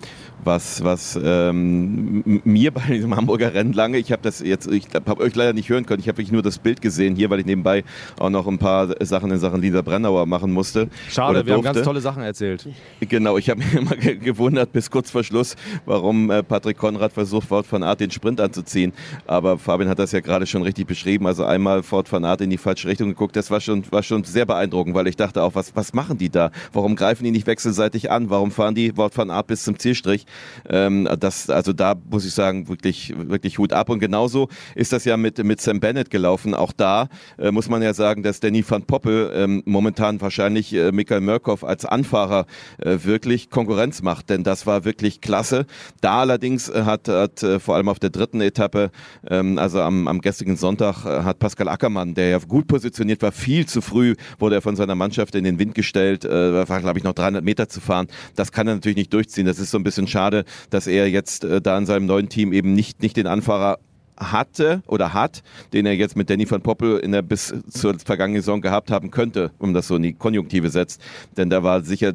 was, 0.45 0.83
was 0.83 1.19
ähm, 1.23 2.41
mir 2.45 2.73
bei 2.73 2.83
diesem 2.83 3.15
Hamburger 3.17 3.55
Rennen 3.55 3.73
lange, 3.73 3.99
ich 3.99 4.13
habe 4.13 4.23
das 4.23 4.41
jetzt, 4.41 4.71
ich 4.71 4.87
habe 4.95 5.23
euch 5.23 5.35
leider 5.35 5.53
nicht 5.53 5.69
hören 5.69 5.87
können, 5.87 6.01
ich 6.01 6.09
habe 6.09 6.19
wirklich 6.19 6.33
nur 6.33 6.43
das 6.43 6.59
Bild 6.59 6.81
gesehen 6.81 7.17
hier, 7.17 7.31
weil 7.31 7.41
ich 7.41 7.47
nebenbei 7.47 7.85
auch 8.19 8.31
noch 8.31 8.47
ein 8.47 8.59
paar 8.59 8.95
Sachen 9.05 9.31
in 9.31 9.39
Sachen 9.39 9.61
Lisa 9.61 9.83
Brennauer 9.83 10.27
machen 10.27 10.53
musste. 10.53 10.89
Schade, 11.09 11.47
wir 11.47 11.55
haben 11.55 11.63
ganz 11.63 11.83
tolle 11.83 12.01
Sachen 12.01 12.23
erzählt. 12.23 12.69
Genau, 13.01 13.39
ich 13.39 13.49
habe 13.51 13.61
mich 13.61 13.75
immer 13.75 13.97
gewundert 13.97 14.73
bis 14.73 14.91
kurz 14.91 15.11
vor 15.11 15.25
Schluss, 15.25 15.57
warum 15.87 16.31
äh, 16.31 16.43
Patrick 16.43 16.79
Konrad 16.79 17.13
versucht, 17.13 17.49
Ford 17.49 17.71
van 17.71 17.83
Art 17.83 18.01
den 18.01 18.11
Sprint 18.11 18.41
anzuziehen. 18.41 18.93
Aber 19.27 19.59
Fabian 19.59 19.89
hat 19.89 19.99
das 19.99 20.13
ja 20.13 20.21
gerade 20.21 20.47
schon 20.47 20.63
richtig 20.63 20.87
beschrieben. 20.87 21.27
Also 21.27 21.45
einmal 21.45 21.83
Ford 21.83 22.11
van 22.11 22.25
Art 22.25 22.41
in 22.41 22.51
die 22.51 22.59
falsche 22.59 22.89
Richtung 22.89 23.09
geguckt, 23.09 23.37
das 23.37 23.51
war 23.51 23.61
schon, 23.61 23.85
war 23.91 24.03
schon 24.03 24.25
sehr 24.25 24.47
beeindruckend, 24.47 24.95
weil 24.95 25.07
ich 25.07 25.17
dachte 25.17 25.43
auch, 25.43 25.55
was, 25.55 25.75
was 25.77 25.93
machen 25.93 26.19
die 26.19 26.31
da? 26.31 26.51
Warum 26.73 26.97
greifen 26.97 27.25
die 27.25 27.31
nicht 27.31 27.47
wechselseitig 27.47 28.11
an? 28.11 28.31
Warum 28.31 28.51
fahren 28.51 28.75
die 28.75 28.93
Ford 28.93 29.17
van 29.17 29.31
Art 29.31 29.47
bis 29.47 29.65
zum 29.65 29.79
Zielstrich? 29.79 30.27
Ähm, 30.69 31.09
das, 31.19 31.51
also 31.51 31.73
da 31.73 31.95
muss 32.11 32.25
ich 32.25 32.35
sagen, 32.35 32.69
wirklich, 32.69 33.15
wirklich 33.17 33.59
Hut 33.59 33.73
ab. 33.73 33.89
Und 33.89 33.99
genauso 33.99 34.49
ist 34.75 34.93
das 34.93 35.05
ja 35.05 35.17
mit, 35.17 35.43
mit 35.45 35.61
Sam 35.61 35.81
Bennett 35.81 36.11
gelaufen. 36.11 36.55
Auch 36.55 36.73
da 36.73 37.09
äh, 37.39 37.51
muss 37.51 37.69
man 37.69 37.83
ja 37.83 37.95
sagen, 37.95 38.23
dass 38.23 38.41
Danny 38.41 38.65
van 38.69 38.85
Poppel 38.85 39.31
ähm, 39.35 39.63
momentan 39.67 40.21
wahrscheinlich 40.21 40.73
äh, 40.75 40.93
Michael 40.93 41.21
Murkoff 41.21 41.65
als 41.65 41.85
Anfahrer 41.85 42.47
äh, 42.79 42.99
wirklich 43.03 43.51
Konkurrenz 43.51 44.03
macht, 44.03 44.31
denn 44.31 44.45
das 44.45 44.67
war 44.67 44.85
wirklich 44.85 45.21
klasse. 45.21 45.67
Da 46.01 46.21
allerdings 46.21 46.69
äh, 46.69 46.83
hat, 46.85 47.09
hat 47.09 47.43
äh, 47.43 47.59
vor 47.59 47.77
allem 47.77 47.89
auf 47.89 47.99
der 47.99 48.11
dritten 48.11 48.41
Etappe, 48.41 48.91
ähm, 49.29 49.59
also 49.59 49.81
am, 49.81 50.09
am 50.09 50.21
gestrigen 50.21 50.57
Sonntag, 50.57 51.05
äh, 51.05 51.23
hat 51.23 51.39
Pascal 51.39 51.69
Ackermann, 51.69 52.15
der 52.15 52.29
ja 52.29 52.39
gut 52.39 52.67
positioniert 52.67 53.23
war, 53.23 53.33
viel 53.33 53.67
zu 53.67 53.81
früh 53.81 54.15
wurde 54.39 54.57
er 54.57 54.63
von 54.63 54.77
seiner 54.77 54.95
Mannschaft 54.95 55.35
in 55.35 55.45
den 55.45 55.59
Wind 55.59 55.75
gestellt, 55.75 56.25
war 56.25 56.81
glaube 56.81 56.99
ich 56.99 57.05
noch 57.05 57.13
300 57.13 57.45
Meter 57.45 57.69
zu 57.69 57.81
fahren. 57.81 58.07
Das 58.35 58.53
kann 58.53 58.67
er 58.67 58.75
natürlich 58.75 58.97
nicht 58.97 59.13
durchziehen. 59.13 59.47
Das 59.47 59.59
ist 59.59 59.71
so 59.71 59.79
ein 59.79 59.85
bisschen 59.85 60.07
schade, 60.07 60.22
dass 60.71 60.87
er 60.87 61.09
jetzt 61.09 61.45
äh, 61.45 61.61
da 61.61 61.77
in 61.79 61.87
seinem 61.87 62.07
neuen 62.07 62.29
Team 62.29 62.53
eben 62.53 62.75
nicht, 62.75 63.03
nicht 63.03 63.17
den 63.17 63.27
Anfahrer 63.27 63.79
hatte 64.31 64.83
oder 64.87 65.13
hat, 65.13 65.43
den 65.73 65.87
er 65.87 65.95
jetzt 65.95 66.17
mit 66.17 66.31
Danny 66.31 66.49
van 66.49 66.63
Poppel 66.63 66.99
in 66.99 67.13
der 67.13 67.23
bis 67.23 67.55
zur 67.69 67.99
vergangenen 67.99 68.43
Saison 68.43 68.61
gehabt 68.61 68.91
haben 68.91 69.11
könnte, 69.11 69.51
um 69.59 69.75
das 69.75 69.89
so 69.89 69.97
in 69.97 70.03
die 70.03 70.13
Konjunktive 70.13 70.71
setzt. 70.71 71.01
Denn 71.37 71.51
da 71.51 71.63
war 71.63 71.83
sicher 71.83 72.13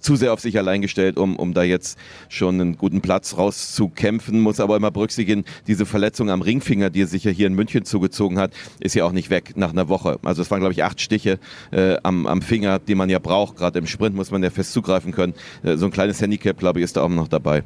zu 0.00 0.16
sehr 0.16 0.32
auf 0.32 0.40
sich 0.40 0.58
allein 0.58 0.82
gestellt, 0.82 1.16
um, 1.16 1.36
um 1.36 1.54
da 1.54 1.62
jetzt 1.62 1.98
schon 2.28 2.60
einen 2.60 2.76
guten 2.76 3.00
Platz 3.00 3.36
rauszukämpfen. 3.36 4.40
Muss 4.40 4.60
aber 4.60 4.76
immer 4.76 4.90
berücksichtigen, 4.90 5.44
diese 5.66 5.86
Verletzung 5.86 6.30
am 6.30 6.42
Ringfinger, 6.42 6.90
die 6.90 7.02
er 7.02 7.06
sich 7.06 7.24
ja 7.24 7.30
hier 7.30 7.46
in 7.46 7.54
München 7.54 7.84
zugezogen 7.84 8.38
hat, 8.38 8.52
ist 8.80 8.94
ja 8.94 9.04
auch 9.04 9.12
nicht 9.12 9.30
weg 9.30 9.52
nach 9.56 9.70
einer 9.70 9.88
Woche. 9.88 10.18
Also 10.22 10.42
es 10.42 10.50
waren, 10.50 10.60
glaube 10.60 10.72
ich, 10.72 10.82
acht 10.82 11.00
Stiche 11.00 11.38
äh, 11.70 11.96
am, 12.02 12.26
am 12.26 12.42
Finger, 12.42 12.78
die 12.78 12.94
man 12.94 13.08
ja 13.08 13.18
braucht. 13.18 13.56
Gerade 13.56 13.78
im 13.78 13.86
Sprint 13.86 14.16
muss 14.16 14.30
man 14.30 14.42
ja 14.42 14.50
fest 14.50 14.72
zugreifen 14.72 15.12
können. 15.12 15.34
Äh, 15.62 15.76
so 15.76 15.86
ein 15.86 15.92
kleines 15.92 16.20
Handicap, 16.20 16.58
glaube 16.58 16.80
ich, 16.80 16.84
ist 16.84 16.96
da 16.96 17.02
auch 17.02 17.08
noch 17.08 17.28
dabei. 17.28 17.62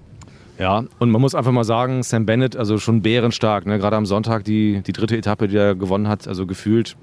Ja, 0.58 0.84
und 0.98 1.10
man 1.10 1.20
muss 1.20 1.36
einfach 1.36 1.52
mal 1.52 1.64
sagen, 1.64 2.02
Sam 2.02 2.26
Bennett, 2.26 2.56
also 2.56 2.78
schon 2.78 3.00
bärenstark. 3.00 3.64
Ne? 3.64 3.78
Gerade 3.78 3.96
am 3.96 4.06
Sonntag 4.06 4.42
die, 4.44 4.82
die 4.84 4.92
dritte 4.92 5.16
Etappe, 5.16 5.46
die 5.46 5.56
er 5.56 5.76
gewonnen 5.76 6.08
hat, 6.08 6.26
also 6.26 6.46
gefühlt 6.46 6.96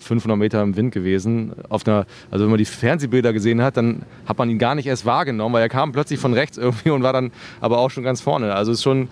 500 0.00 0.38
Meter 0.38 0.62
im 0.62 0.76
Wind 0.76 0.92
gewesen. 0.92 1.52
Auf 1.70 1.86
einer, 1.86 2.06
also 2.30 2.44
wenn 2.44 2.50
man 2.50 2.58
die 2.58 2.66
Fernsehbilder 2.66 3.32
gesehen 3.32 3.62
hat, 3.62 3.78
dann 3.78 4.02
hat 4.26 4.36
man 4.36 4.50
ihn 4.50 4.58
gar 4.58 4.74
nicht 4.74 4.86
erst 4.86 5.06
wahrgenommen, 5.06 5.54
weil 5.54 5.62
er 5.62 5.70
kam 5.70 5.92
plötzlich 5.92 6.20
von 6.20 6.34
rechts 6.34 6.58
irgendwie 6.58 6.90
und 6.90 7.02
war 7.02 7.14
dann 7.14 7.32
aber 7.60 7.78
auch 7.78 7.90
schon 7.90 8.04
ganz 8.04 8.20
vorne. 8.20 8.54
Also 8.54 8.72
ist 8.72 8.82
schon, 8.82 9.08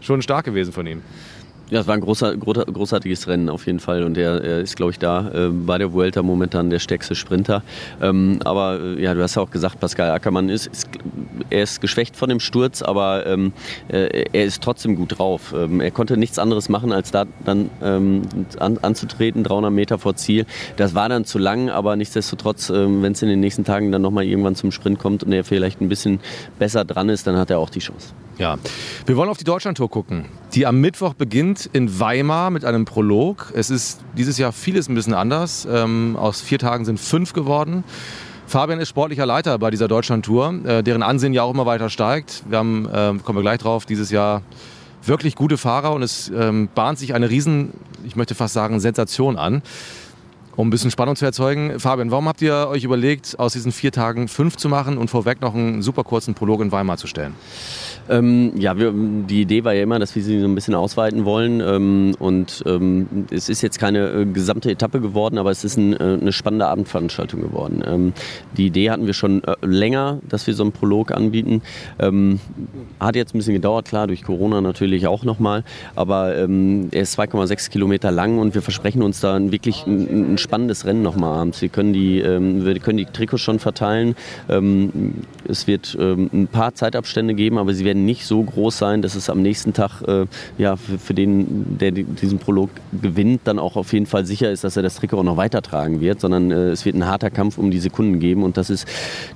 schon 0.00 0.20
stark 0.20 0.44
gewesen 0.44 0.72
von 0.72 0.86
ihm. 0.86 1.02
Ja, 1.70 1.78
es 1.78 1.86
war 1.86 1.94
ein 1.94 2.00
großer, 2.00 2.36
großartiges 2.36 3.28
Rennen 3.28 3.48
auf 3.48 3.66
jeden 3.66 3.78
Fall 3.78 4.02
und 4.02 4.18
er, 4.18 4.42
er 4.42 4.60
ist, 4.60 4.74
glaube 4.76 4.90
ich, 4.90 4.98
da 4.98 5.30
äh, 5.30 5.48
bei 5.50 5.78
der 5.78 5.92
Vuelta 5.92 6.20
momentan 6.20 6.68
der 6.68 6.80
stärkste 6.80 7.14
Sprinter. 7.14 7.62
Ähm, 8.02 8.40
aber 8.44 8.80
äh, 8.80 9.00
ja, 9.00 9.14
du 9.14 9.22
hast 9.22 9.36
ja 9.36 9.42
auch 9.42 9.52
gesagt, 9.52 9.78
Pascal 9.78 10.10
Ackermann 10.10 10.48
ist, 10.48 10.66
ist, 10.66 10.88
er 11.48 11.62
ist 11.62 11.80
geschwächt 11.80 12.16
von 12.16 12.28
dem 12.28 12.40
Sturz, 12.40 12.82
aber 12.82 13.24
ähm, 13.24 13.52
äh, 13.86 14.24
er 14.32 14.44
ist 14.44 14.64
trotzdem 14.64 14.96
gut 14.96 15.16
drauf. 15.18 15.54
Ähm, 15.56 15.80
er 15.80 15.92
konnte 15.92 16.16
nichts 16.16 16.40
anderes 16.40 16.68
machen, 16.68 16.90
als 16.90 17.12
da 17.12 17.26
dann 17.44 17.70
ähm, 17.82 18.22
an, 18.58 18.78
anzutreten, 18.78 19.44
300 19.44 19.72
Meter 19.72 19.98
vor 19.98 20.16
Ziel. 20.16 20.46
Das 20.76 20.96
war 20.96 21.08
dann 21.08 21.24
zu 21.24 21.38
lang, 21.38 21.70
aber 21.70 21.94
nichtsdestotrotz, 21.94 22.70
ähm, 22.70 23.02
wenn 23.02 23.12
es 23.12 23.22
in 23.22 23.28
den 23.28 23.38
nächsten 23.38 23.64
Tagen 23.64 23.92
dann 23.92 24.02
nochmal 24.02 24.24
irgendwann 24.24 24.56
zum 24.56 24.72
Sprint 24.72 24.98
kommt 24.98 25.22
und 25.22 25.32
er 25.32 25.44
vielleicht 25.44 25.80
ein 25.80 25.88
bisschen 25.88 26.18
besser 26.58 26.84
dran 26.84 27.08
ist, 27.08 27.28
dann 27.28 27.36
hat 27.36 27.50
er 27.50 27.60
auch 27.60 27.70
die 27.70 27.78
Chance. 27.78 28.12
Ja, 28.40 28.56
wir 29.04 29.18
wollen 29.18 29.28
auf 29.28 29.36
die 29.36 29.44
Deutschlandtour 29.44 29.90
gucken, 29.90 30.24
die 30.54 30.64
am 30.66 30.80
Mittwoch 30.80 31.12
beginnt 31.12 31.68
in 31.74 32.00
Weimar 32.00 32.48
mit 32.48 32.64
einem 32.64 32.86
Prolog. 32.86 33.52
Es 33.54 33.68
ist 33.68 34.00
dieses 34.16 34.38
Jahr 34.38 34.52
vieles 34.52 34.88
ein 34.88 34.94
bisschen 34.94 35.12
anders. 35.12 35.68
Ähm, 35.70 36.16
aus 36.18 36.40
vier 36.40 36.58
Tagen 36.58 36.86
sind 36.86 36.98
fünf 36.98 37.34
geworden. 37.34 37.84
Fabian 38.46 38.80
ist 38.80 38.88
sportlicher 38.88 39.26
Leiter 39.26 39.58
bei 39.58 39.70
dieser 39.70 39.88
Deutschlandtour, 39.88 40.54
äh, 40.64 40.82
deren 40.82 41.02
Ansehen 41.02 41.34
ja 41.34 41.42
auch 41.42 41.52
immer 41.52 41.66
weiter 41.66 41.90
steigt. 41.90 42.42
Wir 42.48 42.56
haben, 42.56 42.86
äh, 42.86 43.12
kommen 43.22 43.36
wir 43.36 43.42
gleich 43.42 43.58
drauf, 43.58 43.84
dieses 43.84 44.10
Jahr 44.10 44.40
wirklich 45.04 45.34
gute 45.34 45.58
Fahrer 45.58 45.92
und 45.92 46.02
es 46.02 46.32
ähm, 46.34 46.70
bahnt 46.74 46.98
sich 46.98 47.12
eine 47.12 47.28
riesen, 47.28 47.74
ich 48.06 48.16
möchte 48.16 48.34
fast 48.34 48.54
sagen, 48.54 48.80
Sensation 48.80 49.36
an. 49.36 49.60
Um 50.56 50.66
ein 50.66 50.70
bisschen 50.70 50.90
Spannung 50.90 51.16
zu 51.16 51.24
erzeugen. 51.24 51.78
Fabian, 51.78 52.10
warum 52.10 52.28
habt 52.28 52.42
ihr 52.42 52.68
euch 52.68 52.84
überlegt, 52.84 53.38
aus 53.38 53.52
diesen 53.52 53.72
vier 53.72 53.92
Tagen 53.92 54.28
fünf 54.28 54.56
zu 54.56 54.68
machen 54.68 54.98
und 54.98 55.08
vorweg 55.08 55.40
noch 55.40 55.54
einen 55.54 55.80
super 55.80 56.04
kurzen 56.04 56.34
Prolog 56.34 56.60
in 56.60 56.72
Weimar 56.72 56.96
zu 56.96 57.06
stellen? 57.06 57.34
Ähm, 58.08 58.52
ja, 58.56 58.76
wir, 58.76 58.92
die 58.92 59.42
Idee 59.42 59.62
war 59.62 59.72
ja 59.72 59.84
immer, 59.84 60.00
dass 60.00 60.16
wir 60.16 60.22
sie 60.22 60.40
so 60.40 60.46
ein 60.46 60.54
bisschen 60.56 60.74
ausweiten 60.74 61.24
wollen. 61.24 61.60
Ähm, 61.60 62.16
und 62.18 62.62
ähm, 62.66 63.26
es 63.30 63.48
ist 63.48 63.62
jetzt 63.62 63.78
keine 63.78 64.08
äh, 64.08 64.24
gesamte 64.26 64.70
Etappe 64.70 65.00
geworden, 65.00 65.38
aber 65.38 65.50
es 65.52 65.62
ist 65.62 65.76
ein, 65.76 65.92
äh, 65.94 66.18
eine 66.20 66.32
spannende 66.32 66.66
Abendveranstaltung 66.66 67.40
geworden. 67.40 67.82
Ähm, 67.86 68.12
die 68.56 68.66
Idee 68.66 68.90
hatten 68.90 69.06
wir 69.06 69.14
schon 69.14 69.44
äh, 69.44 69.54
länger, 69.62 70.18
dass 70.28 70.46
wir 70.48 70.54
so 70.54 70.64
einen 70.64 70.72
Prolog 70.72 71.12
anbieten. 71.12 71.62
Ähm, 72.00 72.40
hat 72.98 73.14
jetzt 73.14 73.34
ein 73.34 73.38
bisschen 73.38 73.54
gedauert, 73.54 73.86
klar, 73.86 74.08
durch 74.08 74.24
Corona 74.24 74.60
natürlich 74.60 75.06
auch 75.06 75.22
nochmal. 75.22 75.62
Aber 75.94 76.36
ähm, 76.36 76.88
er 76.90 77.02
ist 77.02 77.18
2,6 77.18 77.70
Kilometer 77.70 78.10
lang 78.10 78.38
und 78.38 78.54
wir 78.54 78.62
versprechen 78.62 79.02
uns 79.02 79.20
da 79.20 79.38
wirklich 79.52 79.86
ein, 79.86 80.32
ein 80.34 80.38
spannendes 80.50 80.84
Rennen 80.84 81.02
nochmal 81.02 81.38
abends. 81.38 81.62
Wir 81.62 81.68
können 81.68 81.92
die, 81.92 82.22
wir 82.24 82.80
können 82.80 82.98
die 82.98 83.04
Trikots 83.04 83.40
schon 83.42 83.60
verteilen. 83.60 84.16
Es 85.50 85.66
wird 85.66 85.96
ein 85.98 86.48
paar 86.50 86.74
Zeitabstände 86.74 87.34
geben, 87.34 87.58
aber 87.58 87.74
sie 87.74 87.84
werden 87.84 87.90
werden 87.90 88.04
nicht 88.04 88.24
so 88.24 88.42
groß 88.42 88.78
sein, 88.78 89.02
dass 89.02 89.16
es 89.16 89.28
am 89.28 89.42
nächsten 89.42 89.72
Tag 89.72 90.02
äh, 90.02 90.26
ja, 90.58 90.76
für, 90.76 90.98
für, 90.98 91.14
den, 91.14 91.78
der 91.78 91.90
diesen 91.90 92.38
Prolog 92.38 92.70
gewinnt, 92.92 93.42
dann 93.44 93.58
auch 93.58 93.76
auf 93.76 93.92
jeden 93.92 94.06
Fall 94.06 94.24
sicher 94.24 94.50
ist, 94.50 94.62
dass 94.62 94.76
er 94.76 94.82
das 94.82 94.94
Trikot 94.94 95.18
auch 95.18 95.24
noch 95.24 95.36
weitertragen 95.36 96.00
wird, 96.00 96.20
sondern 96.20 96.50
äh, 96.50 96.70
es 96.70 96.84
wird 96.84 96.94
ein 96.94 97.06
harter 97.06 97.30
Kampf 97.30 97.58
um 97.58 97.70
die 97.70 97.80
Sekunden 97.80 98.20
geben 98.20 98.42
und 98.42 98.56
das 98.56 98.70
ist 98.70 98.86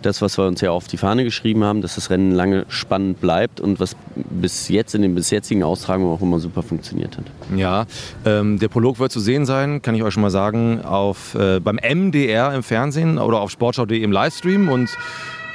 das, 0.03 0.23
was 0.23 0.39
wir 0.39 0.47
uns 0.47 0.61
ja 0.61 0.71
auf 0.71 0.87
die 0.87 0.97
Fahne 0.97 1.25
geschrieben 1.25 1.65
haben, 1.65 1.83
dass 1.83 1.97
das 1.97 2.11
Rennen 2.11 2.31
lange 2.31 2.65
spannend 2.69 3.21
bleibt 3.21 3.61
und 3.61 3.81
was 3.81 3.97
bis 4.15 4.69
jetzt 4.69 4.95
in 4.95 5.03
den 5.03 5.15
bis 5.15 5.31
jetzigen 5.31 5.63
Austragungen 5.63 6.13
auch 6.13 6.23
immer 6.23 6.39
super 6.39 6.63
funktioniert 6.63 7.17
hat. 7.17 7.25
Ja, 7.57 7.87
ähm, 8.25 8.59
der 8.59 8.69
Prolog 8.69 8.99
wird 8.99 9.11
zu 9.11 9.21
sehen 9.21 9.47
sein, 9.47 9.83
kann 9.83 9.95
ich 9.95 10.03
euch 10.03 10.15
schon 10.15 10.23
mal 10.23 10.31
sagen, 10.31 10.81
auf, 10.83 11.35
äh, 11.35 11.61
beim 11.61 11.77
MDR 11.77 12.55
im 12.55 12.63
Fernsehen 12.63 13.19
oder 13.19 13.41
auf 13.41 13.51
sportschau.de 13.51 14.01
im 14.01 14.13
Livestream 14.13 14.69
und 14.69 14.91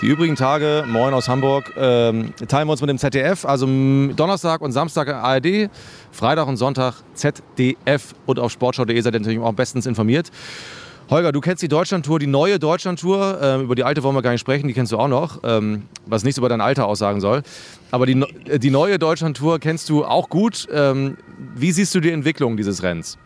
die 0.01 0.07
übrigen 0.07 0.35
Tage, 0.35 0.85
moin 0.87 1.13
aus 1.13 1.27
Hamburg, 1.27 1.73
ähm, 1.77 2.33
teilen 2.47 2.67
wir 2.67 2.71
uns 2.71 2.81
mit 2.81 2.89
dem 2.89 2.97
ZDF. 2.97 3.45
Also 3.45 3.65
Donnerstag 3.65 4.61
und 4.61 4.71
Samstag 4.71 5.09
ARD, 5.09 5.69
Freitag 6.11 6.47
und 6.47 6.57
Sonntag 6.57 6.95
ZDF 7.15 8.13
und 8.25 8.39
auf 8.39 8.51
sportschau.de 8.51 8.99
seid 9.01 9.13
ihr 9.13 9.19
natürlich 9.19 9.39
auch 9.39 9.53
bestens 9.53 9.85
informiert. 9.85 10.31
Holger, 11.09 11.31
du 11.31 11.41
kennst 11.41 11.63
die 11.63 11.67
Deutschlandtour, 11.67 12.19
die 12.19 12.27
neue 12.27 12.59
Deutschlandtour. 12.59 13.39
Ähm, 13.41 13.61
über 13.61 13.75
die 13.75 13.83
alte 13.83 14.03
wollen 14.03 14.15
wir 14.15 14.21
gar 14.21 14.31
nicht 14.31 14.41
sprechen, 14.41 14.67
die 14.67 14.73
kennst 14.73 14.91
du 14.91 14.97
auch 14.97 15.07
noch, 15.07 15.39
ähm, 15.43 15.83
was 16.05 16.23
nichts 16.23 16.37
über 16.37 16.49
dein 16.49 16.61
Alter 16.61 16.85
aussagen 16.85 17.19
soll. 17.19 17.41
Aber 17.91 18.05
die, 18.05 18.23
die 18.59 18.69
neue 18.69 18.99
Deutschlandtour 18.99 19.59
kennst 19.59 19.89
du 19.89 20.05
auch 20.05 20.29
gut. 20.29 20.67
Ähm, 20.71 21.17
wie 21.55 21.71
siehst 21.71 21.95
du 21.95 21.99
die 21.99 22.11
Entwicklung 22.11 22.57
dieses 22.57 22.83
Rennens? 22.83 23.17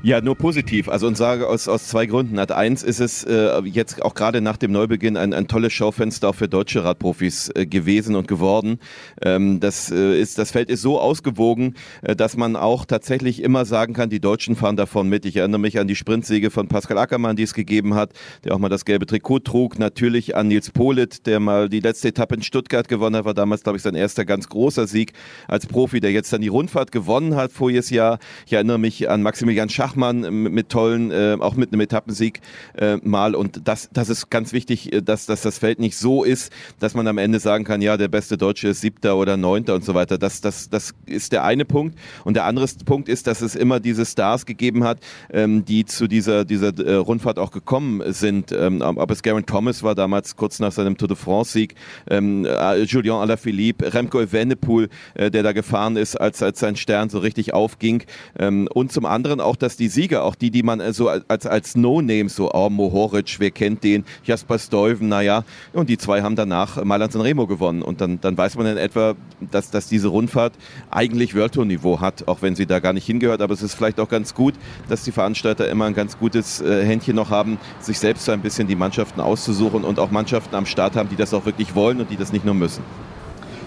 Ja, 0.00 0.20
nur 0.20 0.36
positiv. 0.36 0.88
Also 0.88 1.08
und 1.08 1.16
sage 1.16 1.48
aus, 1.48 1.66
aus 1.66 1.88
zwei 1.88 2.06
Gründen. 2.06 2.38
Hat 2.38 2.52
eins 2.52 2.84
ist 2.84 3.00
es 3.00 3.24
äh, 3.24 3.60
jetzt 3.64 4.00
auch 4.00 4.14
gerade 4.14 4.40
nach 4.40 4.56
dem 4.56 4.70
Neubeginn 4.70 5.16
ein, 5.16 5.34
ein 5.34 5.48
tolles 5.48 5.72
Schaufenster 5.72 6.28
auch 6.28 6.36
für 6.36 6.46
deutsche 6.48 6.84
Radprofis 6.84 7.50
äh, 7.56 7.66
gewesen 7.66 8.14
und 8.14 8.28
geworden. 8.28 8.78
Ähm, 9.20 9.58
das, 9.58 9.90
äh, 9.90 10.20
ist, 10.20 10.38
das 10.38 10.52
Feld 10.52 10.70
ist 10.70 10.82
so 10.82 11.00
ausgewogen, 11.00 11.74
äh, 12.02 12.14
dass 12.14 12.36
man 12.36 12.54
auch 12.54 12.84
tatsächlich 12.84 13.42
immer 13.42 13.64
sagen 13.64 13.92
kann, 13.92 14.08
die 14.08 14.20
Deutschen 14.20 14.54
fahren 14.54 14.76
davon 14.76 15.08
mit. 15.08 15.24
Ich 15.24 15.34
erinnere 15.34 15.58
mich 15.58 15.80
an 15.80 15.88
die 15.88 15.96
Sprintsiege 15.96 16.52
von 16.52 16.68
Pascal 16.68 16.96
Ackermann, 16.96 17.34
die 17.34 17.42
es 17.42 17.52
gegeben 17.52 17.94
hat, 17.94 18.12
der 18.44 18.54
auch 18.54 18.58
mal 18.58 18.68
das 18.68 18.84
gelbe 18.84 19.04
Trikot 19.04 19.40
trug. 19.40 19.80
Natürlich 19.80 20.36
an 20.36 20.46
Nils 20.46 20.70
Polit, 20.70 21.26
der 21.26 21.40
mal 21.40 21.68
die 21.68 21.80
letzte 21.80 22.08
Etappe 22.08 22.36
in 22.36 22.42
Stuttgart 22.42 22.86
gewonnen 22.86 23.16
hat, 23.16 23.24
war 23.24 23.34
damals, 23.34 23.64
glaube 23.64 23.78
ich, 23.78 23.82
sein 23.82 23.96
erster 23.96 24.24
ganz 24.24 24.48
großer 24.48 24.86
Sieg 24.86 25.12
als 25.48 25.66
Profi, 25.66 25.98
der 25.98 26.12
jetzt 26.12 26.32
dann 26.32 26.40
die 26.40 26.48
Rundfahrt 26.48 26.92
gewonnen 26.92 27.34
hat 27.34 27.50
voriges 27.50 27.90
Jahr. 27.90 28.20
Ich 28.46 28.52
erinnere 28.52 28.78
mich 28.78 29.10
an 29.10 29.22
Maximilian 29.22 29.68
Schach 29.68 29.87
Schachmann 29.88 30.20
mit 30.42 30.68
tollen, 30.68 31.10
äh, 31.10 31.36
auch 31.40 31.54
mit 31.54 31.72
einem 31.72 31.80
Etappensieg 31.80 32.40
äh, 32.76 32.96
mal. 33.02 33.34
Und 33.34 33.66
das, 33.66 33.88
das 33.92 34.08
ist 34.08 34.30
ganz 34.30 34.52
wichtig, 34.52 34.92
äh, 34.92 35.02
dass, 35.02 35.26
dass 35.26 35.42
das 35.42 35.58
Feld 35.58 35.78
nicht 35.78 35.96
so 35.96 36.24
ist, 36.24 36.52
dass 36.78 36.94
man 36.94 37.06
am 37.06 37.18
Ende 37.18 37.40
sagen 37.40 37.64
kann, 37.64 37.80
ja, 37.80 37.96
der 37.96 38.08
beste 38.08 38.36
Deutsche 38.36 38.68
ist 38.68 38.80
siebter 38.80 39.16
oder 39.16 39.36
neunter 39.36 39.74
und 39.74 39.84
so 39.84 39.94
weiter. 39.94 40.18
Das, 40.18 40.40
das, 40.40 40.68
das 40.68 40.94
ist 41.06 41.32
der 41.32 41.44
eine 41.44 41.64
Punkt. 41.64 41.98
Und 42.24 42.34
der 42.34 42.44
andere 42.44 42.66
Punkt 42.84 43.08
ist, 43.08 43.26
dass 43.26 43.40
es 43.40 43.54
immer 43.54 43.80
diese 43.80 44.04
Stars 44.04 44.44
gegeben 44.44 44.84
hat, 44.84 44.98
ähm, 45.32 45.64
die 45.64 45.84
zu 45.84 46.06
dieser, 46.06 46.44
dieser 46.44 46.78
äh, 46.78 46.94
Rundfahrt 46.94 47.38
auch 47.38 47.50
gekommen 47.50 48.02
sind. 48.12 48.52
Ähm, 48.52 48.82
ob 48.82 49.10
es 49.10 49.22
Garen 49.22 49.46
Thomas 49.46 49.82
war 49.82 49.94
damals 49.94 50.36
kurz 50.36 50.60
nach 50.60 50.72
seinem 50.72 50.96
Tour 50.98 51.08
de 51.08 51.16
France-Sieg, 51.16 51.74
ähm, 52.10 52.44
äh, 52.44 52.82
Julien 52.82 53.14
Alaphilippe, 53.14 53.94
Remco 53.94 54.20
Evenepoel, 54.20 54.88
äh, 55.14 55.30
der 55.30 55.42
da 55.42 55.52
gefahren 55.52 55.96
ist, 55.96 56.16
als, 56.16 56.42
als 56.42 56.60
sein 56.60 56.76
Stern 56.76 57.08
so 57.08 57.18
richtig 57.18 57.54
aufging. 57.54 58.02
Ähm, 58.38 58.68
und 58.72 58.92
zum 58.92 59.06
anderen 59.06 59.40
auch, 59.40 59.56
dass 59.56 59.77
die 59.78 59.88
Sieger, 59.88 60.24
auch 60.24 60.34
die, 60.34 60.50
die 60.50 60.62
man 60.62 60.80
äh, 60.80 60.92
so 60.92 61.08
als, 61.08 61.46
als 61.46 61.76
No-Names, 61.76 62.34
so 62.36 62.50
oh, 62.52 62.70
Mohoric, 62.70 63.36
wer 63.38 63.50
kennt 63.50 63.84
den, 63.84 64.04
Jasper 64.24 64.58
Stuyven, 64.58 65.08
naja, 65.08 65.44
und 65.72 65.88
die 65.88 65.98
zwei 65.98 66.22
haben 66.22 66.36
danach 66.36 66.82
Mailand 66.84 67.14
Remo 67.16 67.46
gewonnen. 67.46 67.82
Und 67.82 68.00
dann, 68.00 68.20
dann 68.20 68.36
weiß 68.36 68.56
man 68.56 68.66
in 68.66 68.76
etwa, 68.76 69.14
dass, 69.50 69.70
dass 69.70 69.88
diese 69.88 70.08
Rundfahrt 70.08 70.52
eigentlich 70.90 71.34
World 71.34 71.52
Tour 71.52 71.64
Niveau 71.64 72.00
hat, 72.00 72.28
auch 72.28 72.42
wenn 72.42 72.54
sie 72.54 72.66
da 72.66 72.80
gar 72.80 72.92
nicht 72.92 73.06
hingehört. 73.06 73.40
Aber 73.40 73.54
es 73.54 73.62
ist 73.62 73.74
vielleicht 73.74 74.00
auch 74.00 74.08
ganz 74.08 74.34
gut, 74.34 74.54
dass 74.88 75.04
die 75.04 75.12
Veranstalter 75.12 75.68
immer 75.68 75.86
ein 75.86 75.94
ganz 75.94 76.18
gutes 76.18 76.60
äh, 76.60 76.84
Händchen 76.84 77.16
noch 77.16 77.30
haben, 77.30 77.58
sich 77.80 77.98
selbst 77.98 78.24
so 78.24 78.32
ein 78.32 78.40
bisschen 78.40 78.68
die 78.68 78.76
Mannschaften 78.76 79.20
auszusuchen 79.20 79.84
und 79.84 79.98
auch 79.98 80.10
Mannschaften 80.10 80.54
am 80.54 80.66
Start 80.66 80.96
haben, 80.96 81.08
die 81.08 81.16
das 81.16 81.34
auch 81.34 81.44
wirklich 81.44 81.74
wollen 81.74 82.00
und 82.00 82.10
die 82.10 82.16
das 82.16 82.32
nicht 82.32 82.44
nur 82.44 82.54
müssen. 82.54 82.82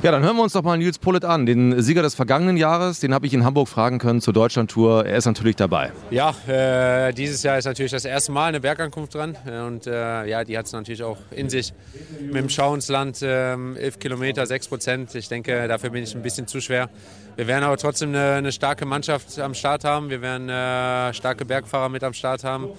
Ja, 0.04 0.10
dann 0.10 0.24
hören 0.24 0.36
wir 0.36 0.42
uns 0.42 0.54
doch 0.54 0.64
mal 0.64 0.80
Nils 0.80 0.98
Pullet 0.98 1.24
an, 1.26 1.46
den 1.46 1.80
Sieger 1.80 2.02
des 2.02 2.16
vergangenen 2.16 2.58
Jahres. 2.58 3.02
Den 3.02 3.14
habe 3.14 3.28
ich 3.28 3.36
in 3.36 3.46
Hamburg 3.46 3.68
fragen 3.68 4.00
können 4.00 4.20
zur 4.20 4.34
Deutschlandtour. 4.34 5.06
Er 5.06 5.18
ist 5.18 5.28
natürlich 5.28 5.58
dabei. 5.58 5.92
Ja, 6.10 6.34
äh, 6.48 7.14
dieses 7.14 7.44
Jahr 7.44 7.60
ist 7.60 7.66
natürlich 7.66 7.92
das 7.92 8.06
erste 8.06 8.32
Mal 8.32 8.48
eine 8.48 8.60
Bergankunft 8.60 9.14
dran. 9.14 9.38
Und 9.68 9.86
äh, 9.86 10.26
ja, 10.26 10.44
die 10.44 10.58
hat 10.58 10.66
es 10.66 10.72
natürlich 10.72 11.04
auch 11.04 11.20
in 11.30 11.52
sich. 11.52 11.72
Mit 12.20 12.36
dem 12.36 12.50
Schauensland 12.50 13.22
äh, 13.22 13.54
11 13.54 14.00
Kilometer, 14.00 14.48
6 14.48 14.70
Prozent. 14.70 15.14
Ich 15.14 15.30
denke, 15.30 15.68
dafür 15.68 15.92
bin 15.92 16.02
ich 16.02 16.16
ein 16.16 16.24
bisschen 16.24 16.48
zu 16.48 16.62
schwer. 16.62 16.90
Wir 17.36 17.46
werden 17.46 17.64
aber 17.64 17.78
trotzdem 17.78 18.10
eine, 18.10 18.34
eine 18.34 18.52
starke 18.52 18.86
Mannschaft 18.86 19.38
am 19.38 19.54
Start 19.54 19.84
haben. 19.84 20.10
Wir 20.10 20.24
werden 20.24 20.50
äh, 20.50 21.14
starke 21.14 21.46
Bergfahrer 21.46 21.90
mit 21.90 22.04
am 22.04 22.14
Start 22.14 22.44
haben. 22.44 22.70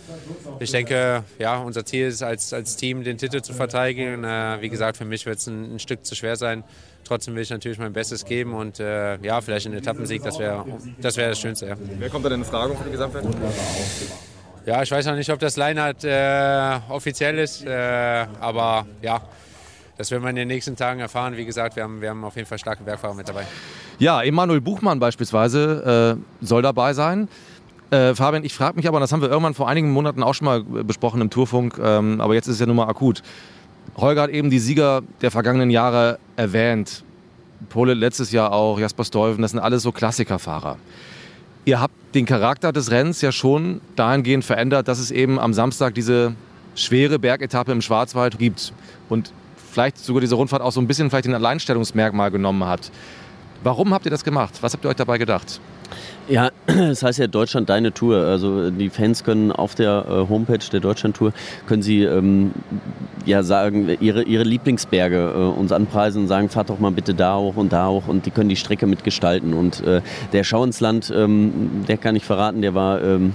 Ich 0.59 0.73
denke, 0.73 1.23
ja, 1.39 1.59
unser 1.59 1.85
Ziel 1.85 2.09
ist 2.09 2.23
als, 2.25 2.53
als 2.53 2.77
Team 2.77 3.05
den 3.05 3.17
Titel 3.17 3.43
zu 3.43 3.55
verteidigen. 3.55 4.25
Äh, 4.25 4.61
wie 4.61 4.69
gesagt, 4.69 4.97
für 4.97 5.05
mich 5.05 5.25
wird 5.25 5.39
es 5.39 5.47
ein, 5.47 5.77
ein 5.77 5.79
Stück 5.79 6.05
zu 6.05 6.17
schwer 6.17 6.35
sein. 6.35 6.65
Trotzdem 7.13 7.35
will 7.35 7.43
ich 7.43 7.51
natürlich 7.51 7.79
mein 7.79 7.93
Bestes 7.93 8.25
geben 8.25 8.55
und 8.55 8.81
äh, 8.81 9.19
ja, 9.19 9.39
vielleicht 9.43 9.67
ein 9.67 9.75
Etappensieg, 9.75 10.23
das 10.23 10.39
wäre 10.39 10.65
das, 10.99 11.19
wär 11.19 11.29
das 11.29 11.39
Schönste. 11.39 11.67
Ja. 11.67 11.75
Wer 11.99 12.09
kommt 12.09 12.25
da 12.25 12.31
denn 12.31 12.41
in 12.41 12.47
Frage 12.47 12.75
für 12.75 12.85
die 12.85 12.91
Gesamtwertung? 12.91 13.35
Ja, 14.65 14.83
ich 14.83 14.91
weiß 14.91 15.05
noch 15.05 15.15
nicht, 15.15 15.31
ob 15.31 15.39
das 15.39 15.59
Line-Up 15.59 16.03
äh, 16.05 16.91
offiziell 16.91 17.39
ist, 17.39 17.67
äh, 17.67 18.27
aber 18.41 18.87
ja, 19.03 19.21
das 19.99 20.11
werden 20.11 20.23
wir 20.23 20.31
in 20.31 20.37
den 20.37 20.49
nächsten 20.49 20.75
Tagen 20.75 21.01
erfahren. 21.01 21.37
Wie 21.37 21.45
gesagt, 21.45 21.77
wir 21.77 21.83
haben, 21.83 22.01
wir 22.01 22.09
haben 22.09 22.25
auf 22.25 22.37
jeden 22.37 22.49
Fall 22.49 22.59
starke 22.59 22.83
Bergfahrer 22.83 23.15
mit 23.15 23.29
dabei. 23.29 23.45
Ja, 23.99 24.23
Emanuel 24.23 24.63
Buchmann 24.63 24.99
beispielsweise 24.99 26.17
äh, 26.19 26.45
soll 26.47 26.63
dabei 26.63 26.95
sein. 26.95 27.29
Äh, 27.91 28.15
Fabian, 28.15 28.43
ich 28.43 28.55
frage 28.55 28.77
mich 28.77 28.89
aber, 28.89 29.01
das 29.01 29.13
haben 29.13 29.21
wir 29.21 29.29
irgendwann 29.29 29.53
vor 29.53 29.69
einigen 29.69 29.91
Monaten 29.91 30.23
auch 30.23 30.33
schon 30.33 30.47
mal 30.47 30.63
besprochen 30.63 31.21
im 31.21 31.29
Tourfunk, 31.29 31.79
ähm, 31.79 32.23
aber 32.23 32.33
jetzt 32.33 32.47
ist 32.47 32.55
es 32.55 32.61
ja 32.61 32.67
nun 32.67 32.77
mal 32.77 32.89
akut. 32.89 33.23
Holger 33.97 34.23
hat 34.23 34.31
eben 34.31 34.51
die 34.51 34.59
Sieger 34.59 35.03
der 35.21 35.31
vergangenen 35.31 35.71
Jahre 35.71 36.19
erwähnt. 36.37 37.05
Pole 37.69 37.95
letztes 37.95 38.33
Jahr 38.33 38.53
auch, 38.53 38.79
Jasper 38.79 39.05
Stuyven, 39.05 39.43
das 39.43 39.53
sind 39.53 39.61
alles 39.61 39.83
so 39.83 39.93
Klassikerfahrer. 39.93 40.79
Ihr 41.65 41.81
habt 41.81 41.95
den 42.15 42.27
Charakter 42.27 42.73
des 42.73 42.91
Rennens 42.91 43.21
ja 43.21 43.31
schon 43.31 43.81
dahingehend 43.95 44.45
verändert, 44.45 44.89
dass 44.89 44.99
es 44.99 45.11
eben 45.11 45.39
am 45.39 45.55
Samstag 45.55 45.95
diese 45.95 46.35
schwere 46.75 47.19
Bergetappe 47.19 47.71
im 47.71 47.83
Schwarzwald 47.83 48.39
gibt 48.39 48.73
und 49.09 49.33
vielleicht 49.71 49.99
sogar 49.99 50.21
diese 50.21 50.35
Rundfahrt 50.35 50.63
auch 50.63 50.73
so 50.73 50.81
ein 50.81 50.87
bisschen 50.87 51.09
vielleicht 51.11 51.29
ein 51.29 51.35
Alleinstellungsmerkmal 51.35 52.31
genommen 52.31 52.65
hat. 52.65 52.91
Warum 53.63 53.95
habt 53.95 54.07
ihr 54.07 54.11
das 54.11 54.25
gemacht? 54.25 54.59
Was 54.61 54.73
habt 54.73 54.85
ihr 54.85 54.89
euch 54.89 54.97
dabei 54.97 55.19
gedacht? 55.19 55.61
Ja, 56.29 56.51
das 56.67 57.03
heißt 57.03 57.19
ja 57.19 57.27
Deutschland 57.27 57.69
deine 57.69 57.93
Tour. 57.93 58.19
Also 58.19 58.71
die 58.71 58.91
Fans 58.91 59.25
können 59.25 59.53
auf 59.53 59.75
der 59.75 60.05
äh, 60.09 60.29
Homepage 60.29 60.59
der 60.73 60.81
Deutschland 60.81 61.17
Tour 61.17 61.33
können 61.67 61.83
sie 61.83 62.03
ähm, 62.03 62.53
ja 63.27 63.43
sagen 63.43 63.97
ihre, 64.01 64.23
ihre 64.23 64.45
Lieblingsberge 64.45 65.33
äh, 65.35 65.59
uns 65.59 65.73
anpreisen 65.73 66.23
und 66.23 66.29
sagen, 66.29 66.49
fahrt 66.49 66.71
doch 66.71 66.79
mal 66.79 66.93
bitte 66.93 67.15
da 67.15 67.39
hoch 67.39 67.57
und 67.57 67.73
da 67.73 67.89
hoch 67.89 68.07
und 68.07 68.27
die 68.27 68.31
können 68.31 68.49
die 68.49 68.57
Strecke 68.57 68.87
mitgestalten. 68.87 69.55
Und 69.55 69.85
äh, 69.85 70.01
der 70.33 70.45
Schau 70.45 70.65
ins 70.65 70.81
Land, 70.81 71.13
ähm, 71.15 71.85
der 71.89 71.97
kann 71.97 72.17
ich 72.17 72.25
verraten, 72.25 72.63
der 72.63 72.75
war 72.75 73.03
ähm, 73.03 73.33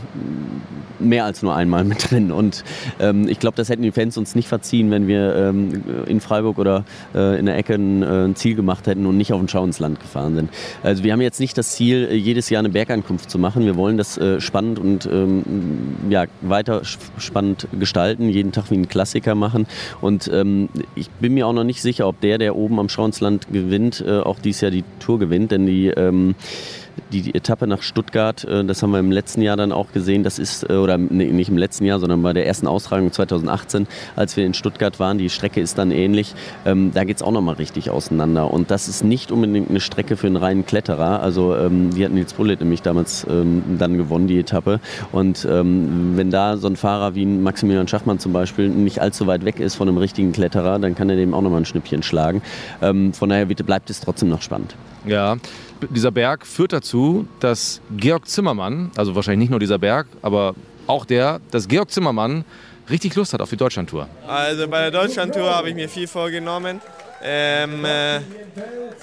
mehr 0.99 1.25
als 1.25 1.41
nur 1.41 1.55
einmal 1.55 1.83
mit 1.83 2.11
drin. 2.11 2.31
Und 2.31 2.63
ähm, 2.99 3.27
ich 3.27 3.39
glaube, 3.39 3.55
das 3.57 3.69
hätten 3.69 3.83
die 3.83 3.91
Fans 3.91 4.17
uns 4.17 4.35
nicht 4.35 4.47
verziehen, 4.47 4.91
wenn 4.91 5.07
wir 5.07 5.35
ähm, 5.35 5.83
in 6.07 6.19
Freiburg 6.19 6.57
oder 6.57 6.85
äh, 7.13 7.39
in 7.39 7.45
der 7.45 7.57
Ecke 7.57 7.75
ein, 7.75 8.03
äh, 8.03 8.25
ein, 8.25 8.35
Ziel 8.35 8.55
gemacht 8.55 8.87
hätten 8.87 9.05
und 9.05 9.17
nicht 9.17 9.33
auf 9.33 9.39
den 9.39 9.47
Schau 9.47 9.63
ins 9.63 9.79
Land 9.79 9.99
gefahren 9.99 10.35
sind. 10.35 10.49
Also 10.83 11.03
wir 11.03 11.13
haben 11.13 11.21
jetzt 11.21 11.39
nicht 11.39 11.57
das 11.57 11.71
Ziel, 11.71 12.11
jedes 12.13 12.49
Jahr 12.49 12.59
eine 12.59 12.73
Bergankunft 12.77 13.31
zu 13.31 13.39
machen. 13.39 13.65
Wir 13.65 13.75
wollen 13.75 13.97
das 13.97 14.19
äh, 14.19 14.39
spannend 14.39 14.77
und 14.77 15.07
ähm, 15.11 15.95
ja, 16.11 16.25
weiter 16.41 16.83
spannend 17.17 17.67
gestalten, 17.79 18.29
jeden 18.29 18.51
Tag 18.51 18.69
wie 18.69 18.75
ein 18.75 18.87
Klassiker 18.87 19.33
machen. 19.33 19.65
Und 19.99 20.29
ähm, 20.31 20.69
ich 20.93 21.09
bin 21.09 21.33
mir 21.33 21.47
auch 21.47 21.53
noch 21.53 21.63
nicht 21.63 21.81
sicher, 21.81 22.07
ob 22.07 22.21
der, 22.21 22.37
der 22.37 22.55
oben 22.55 22.79
am 22.79 22.87
Schauensland 22.87 23.51
gewinnt, 23.51 24.03
äh, 24.05 24.19
auch 24.19 24.37
dieses 24.37 24.61
Jahr 24.61 24.69
die 24.69 24.83
Tour 24.99 25.17
gewinnt, 25.17 25.49
denn 25.49 25.65
die 25.65 25.87
ähm, 25.87 26.35
die, 27.11 27.21
die 27.21 27.35
Etappe 27.35 27.67
nach 27.67 27.81
Stuttgart, 27.81 28.43
äh, 28.43 28.63
das 28.65 28.83
haben 28.83 28.91
wir 28.91 28.99
im 28.99 29.11
letzten 29.11 29.41
Jahr 29.41 29.57
dann 29.57 29.71
auch 29.71 29.91
gesehen, 29.91 30.23
das 30.23 30.39
ist, 30.39 30.69
äh, 30.69 30.73
oder 30.73 30.97
nee, 30.97 31.31
nicht 31.31 31.49
im 31.49 31.57
letzten 31.57 31.85
Jahr, 31.85 31.99
sondern 31.99 32.21
bei 32.21 32.33
der 32.33 32.45
ersten 32.45 32.67
Austragung 32.67 33.11
2018, 33.11 33.87
als 34.15 34.37
wir 34.37 34.45
in 34.45 34.53
Stuttgart 34.53 34.99
waren, 34.99 35.17
die 35.17 35.29
Strecke 35.29 35.61
ist 35.61 35.77
dann 35.77 35.91
ähnlich, 35.91 36.35
ähm, 36.65 36.91
da 36.93 37.03
geht 37.03 37.17
es 37.17 37.23
auch 37.23 37.31
nochmal 37.31 37.55
richtig 37.55 37.89
auseinander. 37.89 38.51
Und 38.51 38.71
das 38.71 38.87
ist 38.87 39.03
nicht 39.03 39.31
unbedingt 39.31 39.69
eine 39.69 39.79
Strecke 39.79 40.17
für 40.17 40.27
einen 40.27 40.35
reinen 40.35 40.65
Kletterer. 40.65 41.21
Also 41.21 41.55
ähm, 41.55 41.91
die 41.93 42.03
hat 42.05 42.11
Nils 42.11 42.33
Bullitt 42.33 42.59
nämlich 42.59 42.81
damals 42.81 43.25
ähm, 43.29 43.63
dann 43.77 43.97
gewonnen, 43.97 44.27
die 44.27 44.39
Etappe. 44.39 44.79
Und 45.11 45.47
ähm, 45.49 46.13
wenn 46.15 46.31
da 46.31 46.57
so 46.57 46.67
ein 46.67 46.75
Fahrer 46.75 47.15
wie 47.15 47.25
Maximilian 47.25 47.87
Schachmann 47.87 48.19
zum 48.19 48.33
Beispiel 48.33 48.69
nicht 48.69 48.99
allzu 48.99 49.27
weit 49.27 49.45
weg 49.45 49.59
ist 49.59 49.75
von 49.75 49.87
einem 49.87 49.97
richtigen 49.97 50.31
Kletterer, 50.31 50.79
dann 50.79 50.95
kann 50.95 51.09
er 51.09 51.15
dem 51.15 51.33
auch 51.33 51.41
nochmal 51.41 51.61
ein 51.61 51.65
Schnippchen 51.65 52.03
schlagen. 52.03 52.41
Ähm, 52.81 53.13
von 53.13 53.29
daher 53.29 53.45
bitte 53.45 53.63
bleibt 53.63 53.89
es 53.89 53.99
trotzdem 53.99 54.29
noch 54.29 54.41
spannend. 54.41 54.75
Ja, 55.07 55.37
dieser 55.89 56.11
Berg 56.11 56.45
führt 56.45 56.73
dazu, 56.73 57.27
dass 57.39 57.81
Georg 57.95 58.27
Zimmermann, 58.27 58.91
also 58.95 59.15
wahrscheinlich 59.15 59.39
nicht 59.39 59.51
nur 59.51 59.59
dieser 59.59 59.79
Berg, 59.79 60.07
aber 60.21 60.55
auch 60.87 61.05
der, 61.05 61.39
dass 61.51 61.67
Georg 61.67 61.91
Zimmermann 61.91 62.45
richtig 62.89 63.15
Lust 63.15 63.33
hat 63.33 63.41
auf 63.41 63.49
die 63.49 63.57
Deutschlandtour. 63.57 64.07
Also 64.27 64.67
bei 64.67 64.89
der 64.89 64.91
Deutschlandtour 64.91 65.53
habe 65.53 65.69
ich 65.69 65.75
mir 65.75 65.89
viel 65.89 66.07
vorgenommen. 66.07 66.81
Ähm, 67.21 67.83
äh, 67.83 68.19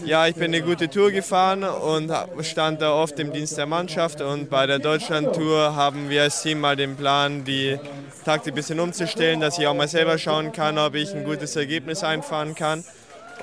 ja, 0.05 0.27
ich 0.27 0.35
bin 0.35 0.55
eine 0.55 0.63
gute 0.63 0.89
Tour 0.89 1.11
gefahren 1.11 1.65
und 1.65 2.13
stand 2.43 2.81
da 2.81 2.93
oft 2.93 3.19
im 3.19 3.33
Dienst 3.33 3.59
der 3.59 3.67
Mannschaft. 3.67 4.21
Und 4.21 4.51
bei 4.51 4.67
der 4.67 4.79
Deutschlandtour 4.79 5.75
haben 5.75 6.09
wir 6.09 6.23
als 6.23 6.43
Team 6.43 6.61
mal 6.61 6.77
den 6.77 6.97
Plan, 6.97 7.45
die 7.45 7.79
Taktik 8.25 8.53
ein 8.53 8.57
bisschen 8.57 8.81
umzustellen, 8.81 9.41
dass 9.41 9.59
ich 9.59 9.67
auch 9.67 9.75
mal 9.75 9.89
selber 9.89 10.17
schauen 10.19 10.53
kann, 10.53 10.79
ob 10.79 10.95
ich 10.95 11.15
ein 11.15 11.25
gutes 11.25 11.57
Ergebnis 11.57 12.05
einfahren 12.05 12.55
kann. 12.55 12.85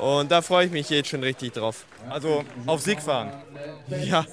Und 0.02 0.32
da 0.32 0.42
freue 0.42 0.66
ich 0.66 0.72
mich 0.72 0.90
jetzt 0.90 1.10
schon 1.10 1.22
richtig 1.22 1.54
drauf. 1.54 1.86
Also 2.10 2.44
auf 2.66 2.82
Sieg 2.82 3.00
fahren? 3.00 3.32
Ja. 4.04 4.26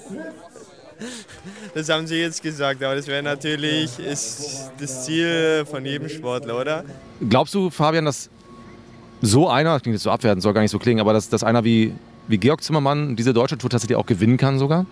Das 1.75 1.87
haben 1.89 2.07
Sie 2.07 2.15
jetzt 2.15 2.41
gesagt, 2.41 2.83
aber 2.83 2.95
das 2.95 3.05
wäre 3.05 3.21
natürlich 3.21 3.99
ist 3.99 4.71
das 4.79 5.05
Ziel 5.05 5.65
von 5.69 5.85
jedem 5.85 6.09
Sportler, 6.09 6.59
oder? 6.59 6.83
Glaubst 7.29 7.53
du, 7.53 7.69
Fabian, 7.69 8.05
dass 8.05 8.31
so 9.21 9.47
einer, 9.47 9.73
das 9.73 9.83
klingt 9.83 9.93
jetzt 9.93 10.03
so 10.03 10.11
abwertend, 10.11 10.41
soll 10.41 10.53
gar 10.53 10.61
nicht 10.61 10.71
so 10.71 10.79
klingen, 10.79 11.01
aber 11.01 11.13
dass, 11.13 11.29
dass 11.29 11.43
einer 11.43 11.63
wie, 11.63 11.93
wie 12.27 12.39
Georg 12.39 12.63
Zimmermann 12.63 13.15
diese 13.15 13.31
deutsche 13.31 13.57
Tour 13.57 13.69
tatsächlich 13.69 13.95
auch 13.95 14.07
gewinnen 14.07 14.37
kann 14.37 14.57
sogar? 14.57 14.87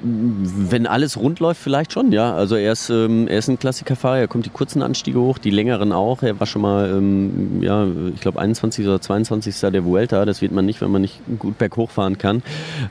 Wenn 0.00 0.86
alles 0.86 1.16
rund 1.16 1.40
läuft, 1.40 1.60
vielleicht 1.60 1.92
schon, 1.92 2.12
ja. 2.12 2.34
Also 2.34 2.54
er 2.54 2.72
ist, 2.72 2.90
ähm, 2.90 3.26
er 3.28 3.38
ist 3.38 3.48
ein 3.48 3.58
Klassikerfahrer, 3.58 4.18
er 4.18 4.28
kommt 4.28 4.46
die 4.46 4.50
kurzen 4.50 4.82
Anstiege 4.82 5.20
hoch, 5.20 5.38
die 5.38 5.50
längeren 5.50 5.92
auch. 5.92 6.22
Er 6.22 6.38
war 6.38 6.46
schon 6.46 6.62
mal, 6.62 6.88
ähm, 6.90 7.62
ja, 7.62 7.86
ich 8.14 8.20
glaube 8.20 8.40
21. 8.40 8.86
oder 8.86 9.00
22. 9.00 9.60
der 9.72 9.84
Vuelta. 9.84 10.24
Das 10.24 10.40
wird 10.40 10.52
man 10.52 10.66
nicht, 10.66 10.80
wenn 10.80 10.90
man 10.90 11.02
nicht 11.02 11.20
gut 11.38 11.58
berghoch 11.58 11.90
fahren 11.90 12.18
kann. 12.18 12.42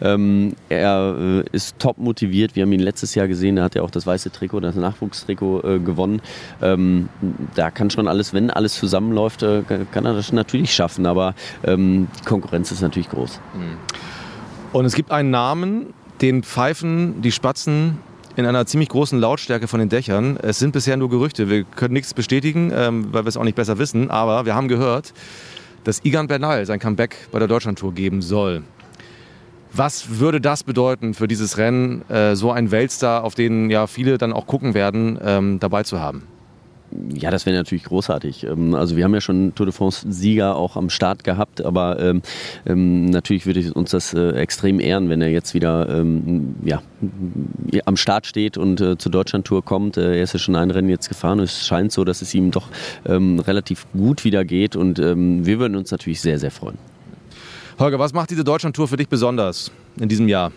Ähm, 0.02 0.54
er 0.70 1.15
äh, 1.17 1.43
ist 1.52 1.80
top 1.80 1.98
motiviert. 1.98 2.56
Wir 2.56 2.63
haben 2.63 2.72
ihn 2.72 2.80
letztes 2.80 3.15
Jahr 3.15 3.28
gesehen, 3.28 3.56
da 3.56 3.63
hat 3.63 3.76
er 3.76 3.84
auch 3.84 3.91
das 3.91 4.06
weiße 4.06 4.32
Trikot, 4.32 4.60
das 4.60 4.76
Nachwuchstrikot 4.76 5.62
äh, 5.62 5.80
gewonnen. 5.80 6.22
Ähm, 6.62 7.10
da 7.56 7.72
kann 7.72 7.89
schon 7.89 8.08
alles, 8.08 8.34
wenn 8.34 8.50
alles 8.50 8.76
zusammenläuft, 8.76 9.43
äh, 9.43 9.63
kann 9.91 10.06
er 10.06 10.13
das 10.13 10.34
natürlich 10.34 10.74
schaffen. 10.74 11.06
Aber 11.06 11.36
ähm, 11.63 12.08
die 12.20 12.26
Konkurrenz 12.26 12.72
ist 12.72 12.82
natürlich 12.82 13.10
groß. 13.10 13.39
Und 14.74 14.86
es 14.86 14.96
gibt 14.96 15.12
einen 15.12 15.32
Namen, 15.32 15.93
den 16.22 16.44
pfeifen 16.44 17.22
die 17.22 17.32
Spatzen 17.32 17.98
in 18.36 18.46
einer 18.46 18.66
ziemlich 18.66 18.90
großen 18.90 19.20
Lautstärke 19.20 19.68
von 19.68 19.80
den 19.80 19.90
Dächern. 19.90 20.38
Es 20.38 20.60
sind 20.60 20.72
bisher 20.72 20.96
nur 20.96 21.10
Gerüchte. 21.10 21.50
Wir 21.50 21.64
können 21.64 21.94
nichts 21.94 22.14
bestätigen, 22.14 22.72
ähm, 22.74 23.08
weil 23.12 23.26
wir 23.26 23.30
es 23.30 23.38
auch 23.38 23.44
nicht 23.44 23.56
besser 23.56 23.80
wissen. 23.80 24.12
Aber 24.12 24.46
wir 24.46 24.54
haben 24.54 24.68
gehört, 24.68 25.14
dass 25.84 26.04
Igan 26.04 26.28
Bernal 26.28 26.66
sein 26.66 26.80
Comeback 26.80 27.16
bei 27.32 27.40
der 27.40 27.48
Deutschlandtour 27.48 27.94
geben 27.94 28.22
soll. 28.22 28.64
Was 29.74 30.20
würde 30.20 30.40
das 30.40 30.64
bedeuten 30.64 31.14
für 31.14 31.28
dieses 31.28 31.58
Rennen, 31.58 32.08
äh, 32.10 32.36
so 32.36 32.52
ein 32.52 32.72
Weltstar, 32.72 33.24
auf 33.24 33.36
den 33.36 33.70
ja 33.70 33.88
viele 33.88 34.18
dann 34.18 34.34
auch 34.34 34.48
gucken 34.48 34.74
werden, 34.74 35.20
ähm, 35.22 35.60
dabei 35.60 35.84
zu 35.84 36.00
haben? 36.00 36.24
Ja, 37.13 37.32
das 37.32 37.45
wäre 37.45 37.56
natürlich 37.56 37.84
großartig. 37.84 38.43
Ähm, 38.45 38.73
also 38.73 38.95
wir 38.95 39.04
haben 39.04 39.13
ja 39.13 39.21
schon 39.21 39.54
Tour 39.56 39.65
de 39.65 39.73
France-Sieger 39.73 40.56
auch 40.56 40.78
am 40.78 40.89
Start 40.89 41.23
gehabt, 41.23 41.62
aber 41.62 42.00
ähm, 42.00 42.21
ähm, 42.65 43.06
natürlich 43.06 43.45
würde 43.45 43.73
uns 43.73 43.91
das 43.91 44.13
äh, 44.13 44.32
extrem 44.32 44.80
ehren, 44.80 45.10
wenn 45.10 45.21
er 45.21 45.30
jetzt 45.30 45.54
wieder 45.54 45.89
ähm, 45.89 46.56
ja, 46.63 46.82
am 47.86 47.97
Start 47.97 48.26
steht 48.26 48.58
und 48.58 48.80
äh, 48.80 48.97
zur 48.97 49.12
Deutschland-Tour 49.12 49.65
kommt. 49.65 49.97
Äh, 49.97 50.17
er 50.17 50.23
ist 50.23 50.34
ja 50.34 50.39
schon 50.39 50.56
ein 50.56 50.71
Rennen 50.71 50.89
jetzt 50.89 51.10
gefahren 51.10 51.39
und 51.39 51.45
es 51.45 51.65
scheint 51.65 51.91
so, 51.91 52.06
dass 52.06 52.21
es 52.21 52.34
ihm 52.34 52.52
doch 52.52 52.69
ähm, 53.06 53.39
relativ 53.39 53.86
gut 53.91 54.23
wieder 54.23 54.45
geht 54.45 54.76
und 54.76 55.00
ähm, 55.00 55.45
wir 55.45 55.60
würden 55.60 55.76
uns 55.76 55.91
natürlich 55.91 56.21
sehr, 56.21 56.39
sehr 56.39 56.52
freuen. 56.52 56.78
Holger, 57.80 58.00
was 58.00 58.13
macht 58.13 58.32
diese 58.32 58.43
Deutschland-Tour 58.43 58.88
für 58.88 58.97
dich 58.97 59.10
besonders 59.10 59.71
in 60.00 60.10
diesem 60.10 60.28
Jahr? 60.28 60.52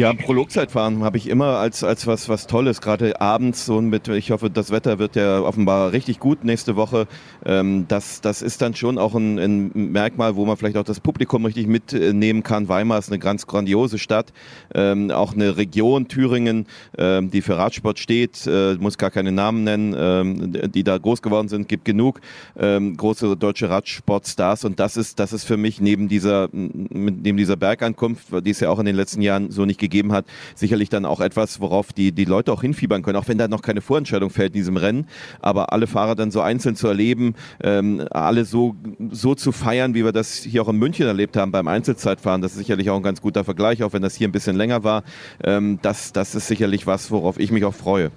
Ja, 0.00 0.14
Prologzeitfahren 0.14 1.04
habe 1.04 1.18
ich 1.18 1.28
immer 1.28 1.58
als, 1.58 1.84
als 1.84 2.06
was, 2.06 2.30
was 2.30 2.46
Tolles, 2.46 2.80
gerade 2.80 3.20
abends 3.20 3.66
so 3.66 3.82
mit, 3.82 4.08
ich 4.08 4.30
hoffe, 4.30 4.48
das 4.48 4.70
Wetter 4.70 4.98
wird 4.98 5.14
ja 5.14 5.42
offenbar 5.42 5.92
richtig 5.92 6.18
gut 6.18 6.42
nächste 6.42 6.74
Woche. 6.74 7.06
Ähm, 7.44 7.84
das, 7.86 8.22
das 8.22 8.40
ist 8.40 8.62
dann 8.62 8.74
schon 8.74 8.96
auch 8.96 9.14
ein, 9.14 9.38
ein, 9.38 9.70
Merkmal, 9.74 10.36
wo 10.36 10.46
man 10.46 10.56
vielleicht 10.56 10.78
auch 10.78 10.84
das 10.84 11.00
Publikum 11.00 11.44
richtig 11.44 11.66
mitnehmen 11.66 12.42
kann. 12.42 12.70
Weimar 12.70 12.98
ist 12.98 13.10
eine 13.10 13.18
ganz 13.18 13.46
grandiose 13.46 13.98
Stadt, 13.98 14.32
ähm, 14.74 15.10
auch 15.10 15.34
eine 15.34 15.58
Region 15.58 16.08
Thüringen, 16.08 16.66
ähm, 16.96 17.30
die 17.30 17.42
für 17.42 17.58
Radsport 17.58 17.98
steht, 17.98 18.46
äh, 18.46 18.76
muss 18.76 18.96
gar 18.96 19.10
keine 19.10 19.32
Namen 19.32 19.64
nennen, 19.64 19.94
ähm, 19.98 20.72
die 20.72 20.82
da 20.82 20.96
groß 20.96 21.20
geworden 21.20 21.48
sind, 21.48 21.68
gibt 21.68 21.84
genug 21.84 22.22
ähm, 22.58 22.96
große 22.96 23.36
deutsche 23.36 23.68
Radsportstars 23.68 24.64
und 24.64 24.80
das 24.80 24.96
ist, 24.96 25.18
das 25.18 25.34
ist 25.34 25.44
für 25.44 25.58
mich 25.58 25.78
neben 25.78 26.08
dieser, 26.08 26.48
neben 26.52 27.36
dieser 27.36 27.56
Bergankunft, 27.56 28.28
die 28.46 28.50
es 28.50 28.60
ja 28.60 28.70
auch 28.70 28.78
in 28.78 28.86
den 28.86 28.96
letzten 28.96 29.20
Jahren 29.20 29.50
so 29.50 29.66
nicht 29.66 29.78
gegeben 29.78 29.89
hat, 30.12 30.24
sicherlich 30.54 30.88
dann 30.88 31.04
auch 31.04 31.20
etwas, 31.20 31.60
worauf 31.60 31.92
die, 31.92 32.12
die 32.12 32.24
Leute 32.24 32.52
auch 32.52 32.62
hinfiebern 32.62 33.02
können, 33.02 33.16
auch 33.16 33.28
wenn 33.28 33.38
da 33.38 33.48
noch 33.48 33.62
keine 33.62 33.80
Vorentscheidung 33.80 34.30
fällt 34.30 34.54
in 34.54 34.60
diesem 34.60 34.76
Rennen. 34.76 35.06
Aber 35.40 35.72
alle 35.72 35.86
Fahrer 35.86 36.14
dann 36.14 36.30
so 36.30 36.40
einzeln 36.40 36.76
zu 36.76 36.88
erleben, 36.88 37.34
ähm, 37.62 38.06
alle 38.10 38.44
so, 38.44 38.76
so 39.10 39.34
zu 39.34 39.52
feiern, 39.52 39.94
wie 39.94 40.04
wir 40.04 40.12
das 40.12 40.34
hier 40.36 40.62
auch 40.62 40.68
in 40.68 40.76
München 40.76 41.06
erlebt 41.06 41.36
haben 41.36 41.52
beim 41.52 41.68
Einzelzeitfahren, 41.68 42.42
das 42.42 42.52
ist 42.52 42.58
sicherlich 42.58 42.90
auch 42.90 42.96
ein 42.96 43.02
ganz 43.02 43.20
guter 43.20 43.44
Vergleich, 43.44 43.82
auch 43.82 43.92
wenn 43.92 44.02
das 44.02 44.14
hier 44.14 44.28
ein 44.28 44.32
bisschen 44.32 44.56
länger 44.56 44.84
war. 44.84 45.02
Ähm, 45.44 45.78
das, 45.82 46.12
das 46.12 46.34
ist 46.34 46.46
sicherlich 46.46 46.86
was, 46.86 47.10
worauf 47.10 47.38
ich 47.38 47.50
mich 47.50 47.64
auch 47.64 47.74
freue. 47.74 48.10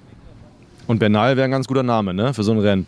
Und 0.87 0.99
Bernal 0.99 1.37
wäre 1.37 1.45
ein 1.45 1.51
ganz 1.51 1.67
guter 1.67 1.83
Name 1.83 2.13
ne, 2.13 2.33
für 2.33 2.43
so 2.43 2.51
ein 2.51 2.59
Rennen. 2.59 2.85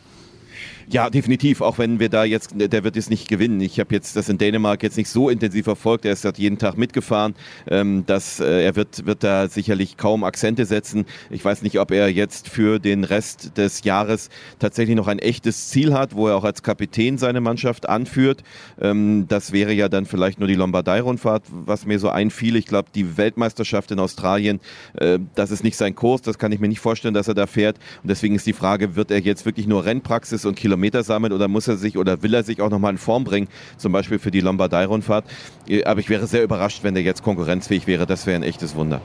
Ja, 0.88 1.10
definitiv. 1.10 1.62
Auch 1.62 1.80
wenn 1.80 2.00
wir 2.00 2.10
da 2.10 2.24
jetzt, 2.24 2.52
der 2.54 2.84
wird 2.84 2.96
es 2.96 3.10
nicht 3.10 3.28
gewinnen. 3.28 3.60
Ich 3.62 3.80
habe 3.80 3.94
jetzt 3.96 4.16
das 4.16 4.30
in 4.30 4.38
Dänemark 4.38 4.84
jetzt 4.84 4.98
nicht 4.98 5.10
so 5.10 5.30
intensiv 5.30 5.66
verfolgt. 5.66 6.06
Er 6.06 6.14
ist 6.14 6.24
dort 6.24 6.38
jeden 6.38 6.60
Tag 6.60 6.78
mitgefahren. 6.78 7.34
Ähm, 7.68 8.04
dass, 8.06 8.40
äh, 8.40 8.64
er 8.64 8.76
wird, 8.76 9.06
wird 9.08 9.24
da 9.24 9.48
sicherlich 9.48 9.98
kaum 9.98 10.24
Akzente 10.24 10.66
setzen. 10.66 11.06
Ich 11.32 11.44
weiß 11.44 11.64
nicht, 11.64 11.80
ob 11.80 11.90
er 11.90 12.10
jetzt 12.10 12.50
für 12.50 12.78
den 12.78 13.04
Rest 13.04 13.58
des 13.58 13.84
Jahres 13.84 14.30
tatsächlich 14.60 14.96
noch 14.96 15.08
ein 15.08 15.18
echtes 15.18 15.70
Ziel 15.70 15.94
hat, 15.94 16.16
wo 16.16 16.28
er 16.28 16.36
auch 16.36 16.44
als 16.44 16.62
Kapitän 16.62 17.18
seine 17.18 17.42
Mannschaft 17.42 17.90
anführt. 17.90 18.44
Ähm, 18.80 19.26
das 19.28 19.52
wäre 19.52 19.74
ja 19.74 19.90
dann 19.90 20.06
vielleicht 20.06 20.38
nur 20.38 20.48
die 20.48 20.56
Lombardei-Rundfahrt, 20.56 21.46
was 21.50 21.88
mir 21.88 21.98
so 21.98 22.10
einfiel. 22.10 22.56
Ich 22.58 22.68
glaube, 22.68 22.90
die 22.94 23.18
Weltmeisterschaft 23.18 23.90
in 23.90 23.98
Australien, 23.98 24.60
äh, 24.94 25.18
das 25.34 25.50
ist 25.50 25.64
nicht 25.64 25.78
sein 25.78 25.96
Kurs. 25.96 26.22
Das 26.22 26.38
kann 26.38 26.52
ich 26.52 26.60
mir 26.60 26.68
nicht 26.68 26.80
vorstellen, 26.80 27.16
dass 27.16 27.28
er 27.28 27.34
da 27.34 27.48
fährt. 27.48 27.78
Und 28.04 28.10
deswegen 28.10 28.36
ist 28.36 28.46
die 28.46 28.54
Frage, 28.54 28.96
wird 28.96 29.10
er 29.10 29.20
jetzt 29.20 29.46
wirklich 29.46 29.66
nur 29.66 29.84
Rennpraxis 29.84 30.46
und 30.46 30.54
Kilometer 30.56 30.75
Kilometer 30.76 31.04
sammeln 31.04 31.32
oder 31.32 31.48
muss 31.48 31.68
er 31.68 31.78
sich 31.78 31.98
oder 31.98 32.22
will 32.22 32.34
er 32.34 32.44
sich 32.44 32.62
auch 32.62 32.70
nochmal 32.70 32.92
in 32.92 32.98
Form 32.98 33.24
bringen, 33.24 33.48
zum 33.78 33.94
Beispiel 33.94 34.20
für 34.20 34.30
die 34.30 34.42
Lombardei-Rundfahrt. 34.42 35.24
Äh, 35.68 35.86
aber 35.86 36.02
ich 36.02 36.10
wäre 36.10 36.28
sehr 36.28 36.44
überrascht, 36.44 36.84
wenn 36.84 36.94
der 36.94 37.04
jetzt 37.04 37.24
konkurrenzfähig 37.24 37.88
wäre. 37.88 38.06
Das 38.06 38.28
wäre 38.28 38.36
ein 38.36 38.44
echtes 38.44 38.76
Wunder. 38.76 39.00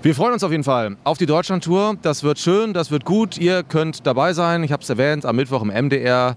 Wir 0.00 0.14
freuen 0.14 0.32
uns 0.32 0.42
auf 0.42 0.50
jeden 0.50 0.64
Fall 0.64 0.96
auf 1.04 1.18
die 1.18 1.26
Deutschlandtour. 1.26 1.96
Das 2.00 2.24
wird 2.24 2.38
schön, 2.38 2.72
das 2.72 2.90
wird 2.90 3.04
gut. 3.04 3.36
Ihr 3.36 3.62
könnt 3.62 4.06
dabei 4.06 4.32
sein. 4.32 4.64
Ich 4.64 4.72
habe 4.72 4.82
es 4.82 4.88
erwähnt, 4.88 5.26
am 5.26 5.36
Mittwoch 5.36 5.62
im 5.62 5.68
MDR. 5.68 6.36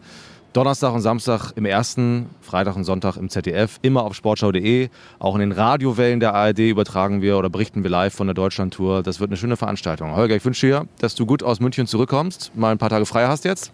Donnerstag 0.56 0.94
und 0.94 1.02
Samstag 1.02 1.52
im 1.58 1.66
ersten, 1.66 2.30
Freitag 2.40 2.78
und 2.78 2.86
Sonntag 2.86 3.18
im 3.18 3.28
ZDF, 3.28 3.78
immer 3.82 4.06
auf 4.06 4.16
sportschau.de. 4.16 4.88
Auch 5.20 5.36
in 5.36 5.42
den 5.42 5.52
Radiowellen 5.52 6.22
der 6.22 6.34
ARD 6.34 6.60
übertragen 6.60 7.22
wir 7.22 7.38
oder 7.38 7.50
berichten 7.50 7.84
wir 7.84 7.90
live 7.90 8.14
von 8.14 8.28
der 8.28 8.36
Deutschlandtour. 8.36 9.04
Das 9.04 9.20
wird 9.20 9.32
eine 9.32 9.36
schöne 9.36 9.58
Veranstaltung. 9.58 10.16
Holger, 10.16 10.34
ich 10.34 10.46
wünsche 10.46 10.66
dir, 10.66 10.88
dass 11.00 11.14
du 11.14 11.26
gut 11.26 11.44
aus 11.44 11.60
München 11.60 11.88
zurückkommst, 11.88 12.56
mal 12.56 12.72
ein 12.72 12.78
paar 12.78 12.90
Tage 12.90 13.06
frei 13.06 13.28
hast 13.28 13.44
jetzt. 13.44 13.74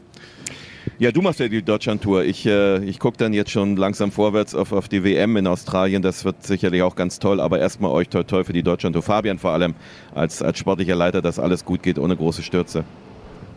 Ja, 0.98 1.12
du 1.12 1.22
machst 1.22 1.40
ja 1.40 1.48
die 1.48 1.62
Deutschland-Tour. 1.62 2.24
Ich, 2.24 2.48
äh, 2.48 2.84
ich 2.84 2.98
gucke 2.98 3.18
dann 3.18 3.34
jetzt 3.34 3.52
schon 3.52 3.78
langsam 3.78 4.12
vorwärts 4.12 4.56
auf, 4.56 4.72
auf 4.72 4.90
die 4.90 5.04
WM 5.04 5.38
in 5.38 5.46
Australien. 5.46 6.02
Das 6.02 6.26
wird 6.26 6.44
sicherlich 6.44 6.82
auch 6.82 6.96
ganz 6.96 7.20
toll. 7.20 7.40
Aber 7.40 7.60
erstmal 7.60 7.92
euch 7.92 8.10
toll, 8.10 8.24
toll 8.24 8.44
für 8.44 8.54
die 8.54 8.64
Deutschland-Tour. 8.64 9.04
Fabian 9.04 9.38
vor 9.38 9.52
allem 9.52 9.76
als, 10.16 10.42
als 10.42 10.58
sportlicher 10.58 10.96
Leiter, 10.96 11.22
dass 11.22 11.38
alles 11.38 11.64
gut 11.64 11.84
geht, 11.84 12.00
ohne 12.00 12.18
große 12.18 12.42
Stürze. 12.42 12.86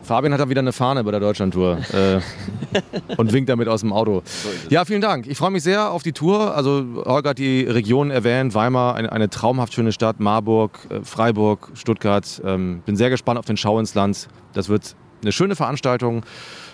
Fabian 0.05 0.33
hat 0.33 0.41
da 0.41 0.49
wieder 0.49 0.61
eine 0.61 0.73
Fahne 0.73 1.03
bei 1.03 1.11
der 1.11 1.21
Deutschlandtour 1.21 1.79
äh, 1.93 2.21
und 3.17 3.33
winkt 3.33 3.49
damit 3.49 3.69
aus 3.69 3.81
dem 3.81 3.93
Auto. 3.93 4.23
Ja, 4.69 4.85
vielen 4.85 5.01
Dank. 5.01 5.27
Ich 5.27 5.39
freue 5.39 5.51
mich 5.51 5.63
sehr 5.63 5.91
auf 5.91 6.03
die 6.03 6.13
Tour. 6.13 6.55
Also 6.55 6.85
Holger 7.05 7.31
hat 7.31 7.39
die 7.39 7.63
Region 7.63 8.11
erwähnt, 8.11 8.55
Weimar, 8.55 8.95
eine, 8.95 9.11
eine 9.11 9.31
traumhaft 9.31 9.73
schöne 9.73 9.93
Stadt, 9.93 10.21
Marburg, 10.21 10.79
äh, 10.91 11.01
Freiburg, 11.03 11.71
Stuttgart. 11.75 12.43
Ähm, 12.45 12.83
bin 12.85 12.97
sehr 12.97 13.11
gespannt 13.11 13.39
auf 13.39 13.47
den 13.47 13.57
Schau 13.57 13.79
ins 13.81 13.95
Land. 13.95 14.29
Das 14.53 14.69
wird 14.69 14.95
eine 15.23 15.33
schöne 15.33 15.57
Veranstaltung. 15.57 16.23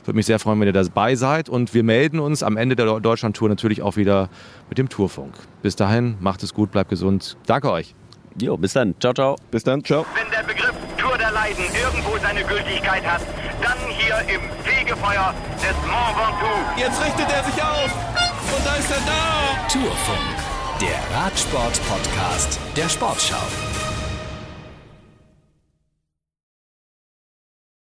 Würde 0.04 0.16
mich 0.16 0.26
sehr 0.26 0.38
freuen, 0.38 0.58
wenn 0.60 0.66
ihr 0.66 0.72
dabei 0.72 1.14
seid. 1.14 1.48
Und 1.48 1.72
wir 1.72 1.84
melden 1.84 2.18
uns 2.18 2.42
am 2.42 2.56
Ende 2.56 2.74
der 2.74 3.00
Deutschland-Tour 3.00 3.48
natürlich 3.48 3.82
auch 3.82 3.96
wieder 3.96 4.28
mit 4.68 4.78
dem 4.78 4.88
Tourfunk. 4.88 5.34
Bis 5.62 5.76
dahin, 5.76 6.16
macht 6.20 6.42
es 6.42 6.52
gut, 6.52 6.72
bleibt 6.72 6.90
gesund. 6.90 7.36
Danke 7.46 7.70
euch. 7.70 7.94
Jo, 8.40 8.56
bis 8.56 8.72
dann. 8.72 8.94
Ciao, 9.00 9.12
ciao. 9.12 9.36
Bis 9.50 9.62
dann, 9.62 9.84
ciao. 9.84 10.04
Wenn 10.14 10.30
der 10.30 10.42
Begriff 10.42 10.72
Tour 10.96 11.16
Leiden 11.40 11.64
irgendwo 11.74 12.18
seine 12.18 12.44
Gültigkeit 12.44 13.02
hat, 13.06 13.22
dann 13.62 13.78
hier 13.88 14.18
im 14.28 14.42
Fegefeuer 14.62 15.32
des 15.56 15.76
Mont 15.88 16.16
Ventoux. 16.18 16.60
Jetzt 16.76 17.02
richtet 17.02 17.32
er 17.32 17.44
sich 17.44 17.62
auf. 17.62 17.90
Und 18.54 18.66
da 18.66 18.74
ist 18.74 18.90
er 18.90 19.00
da. 19.06 19.68
Tourfunk, 19.72 20.36
der 20.82 21.16
Radsport-Podcast 21.16 22.58
der 22.76 22.88
Sportschau. 22.90 23.89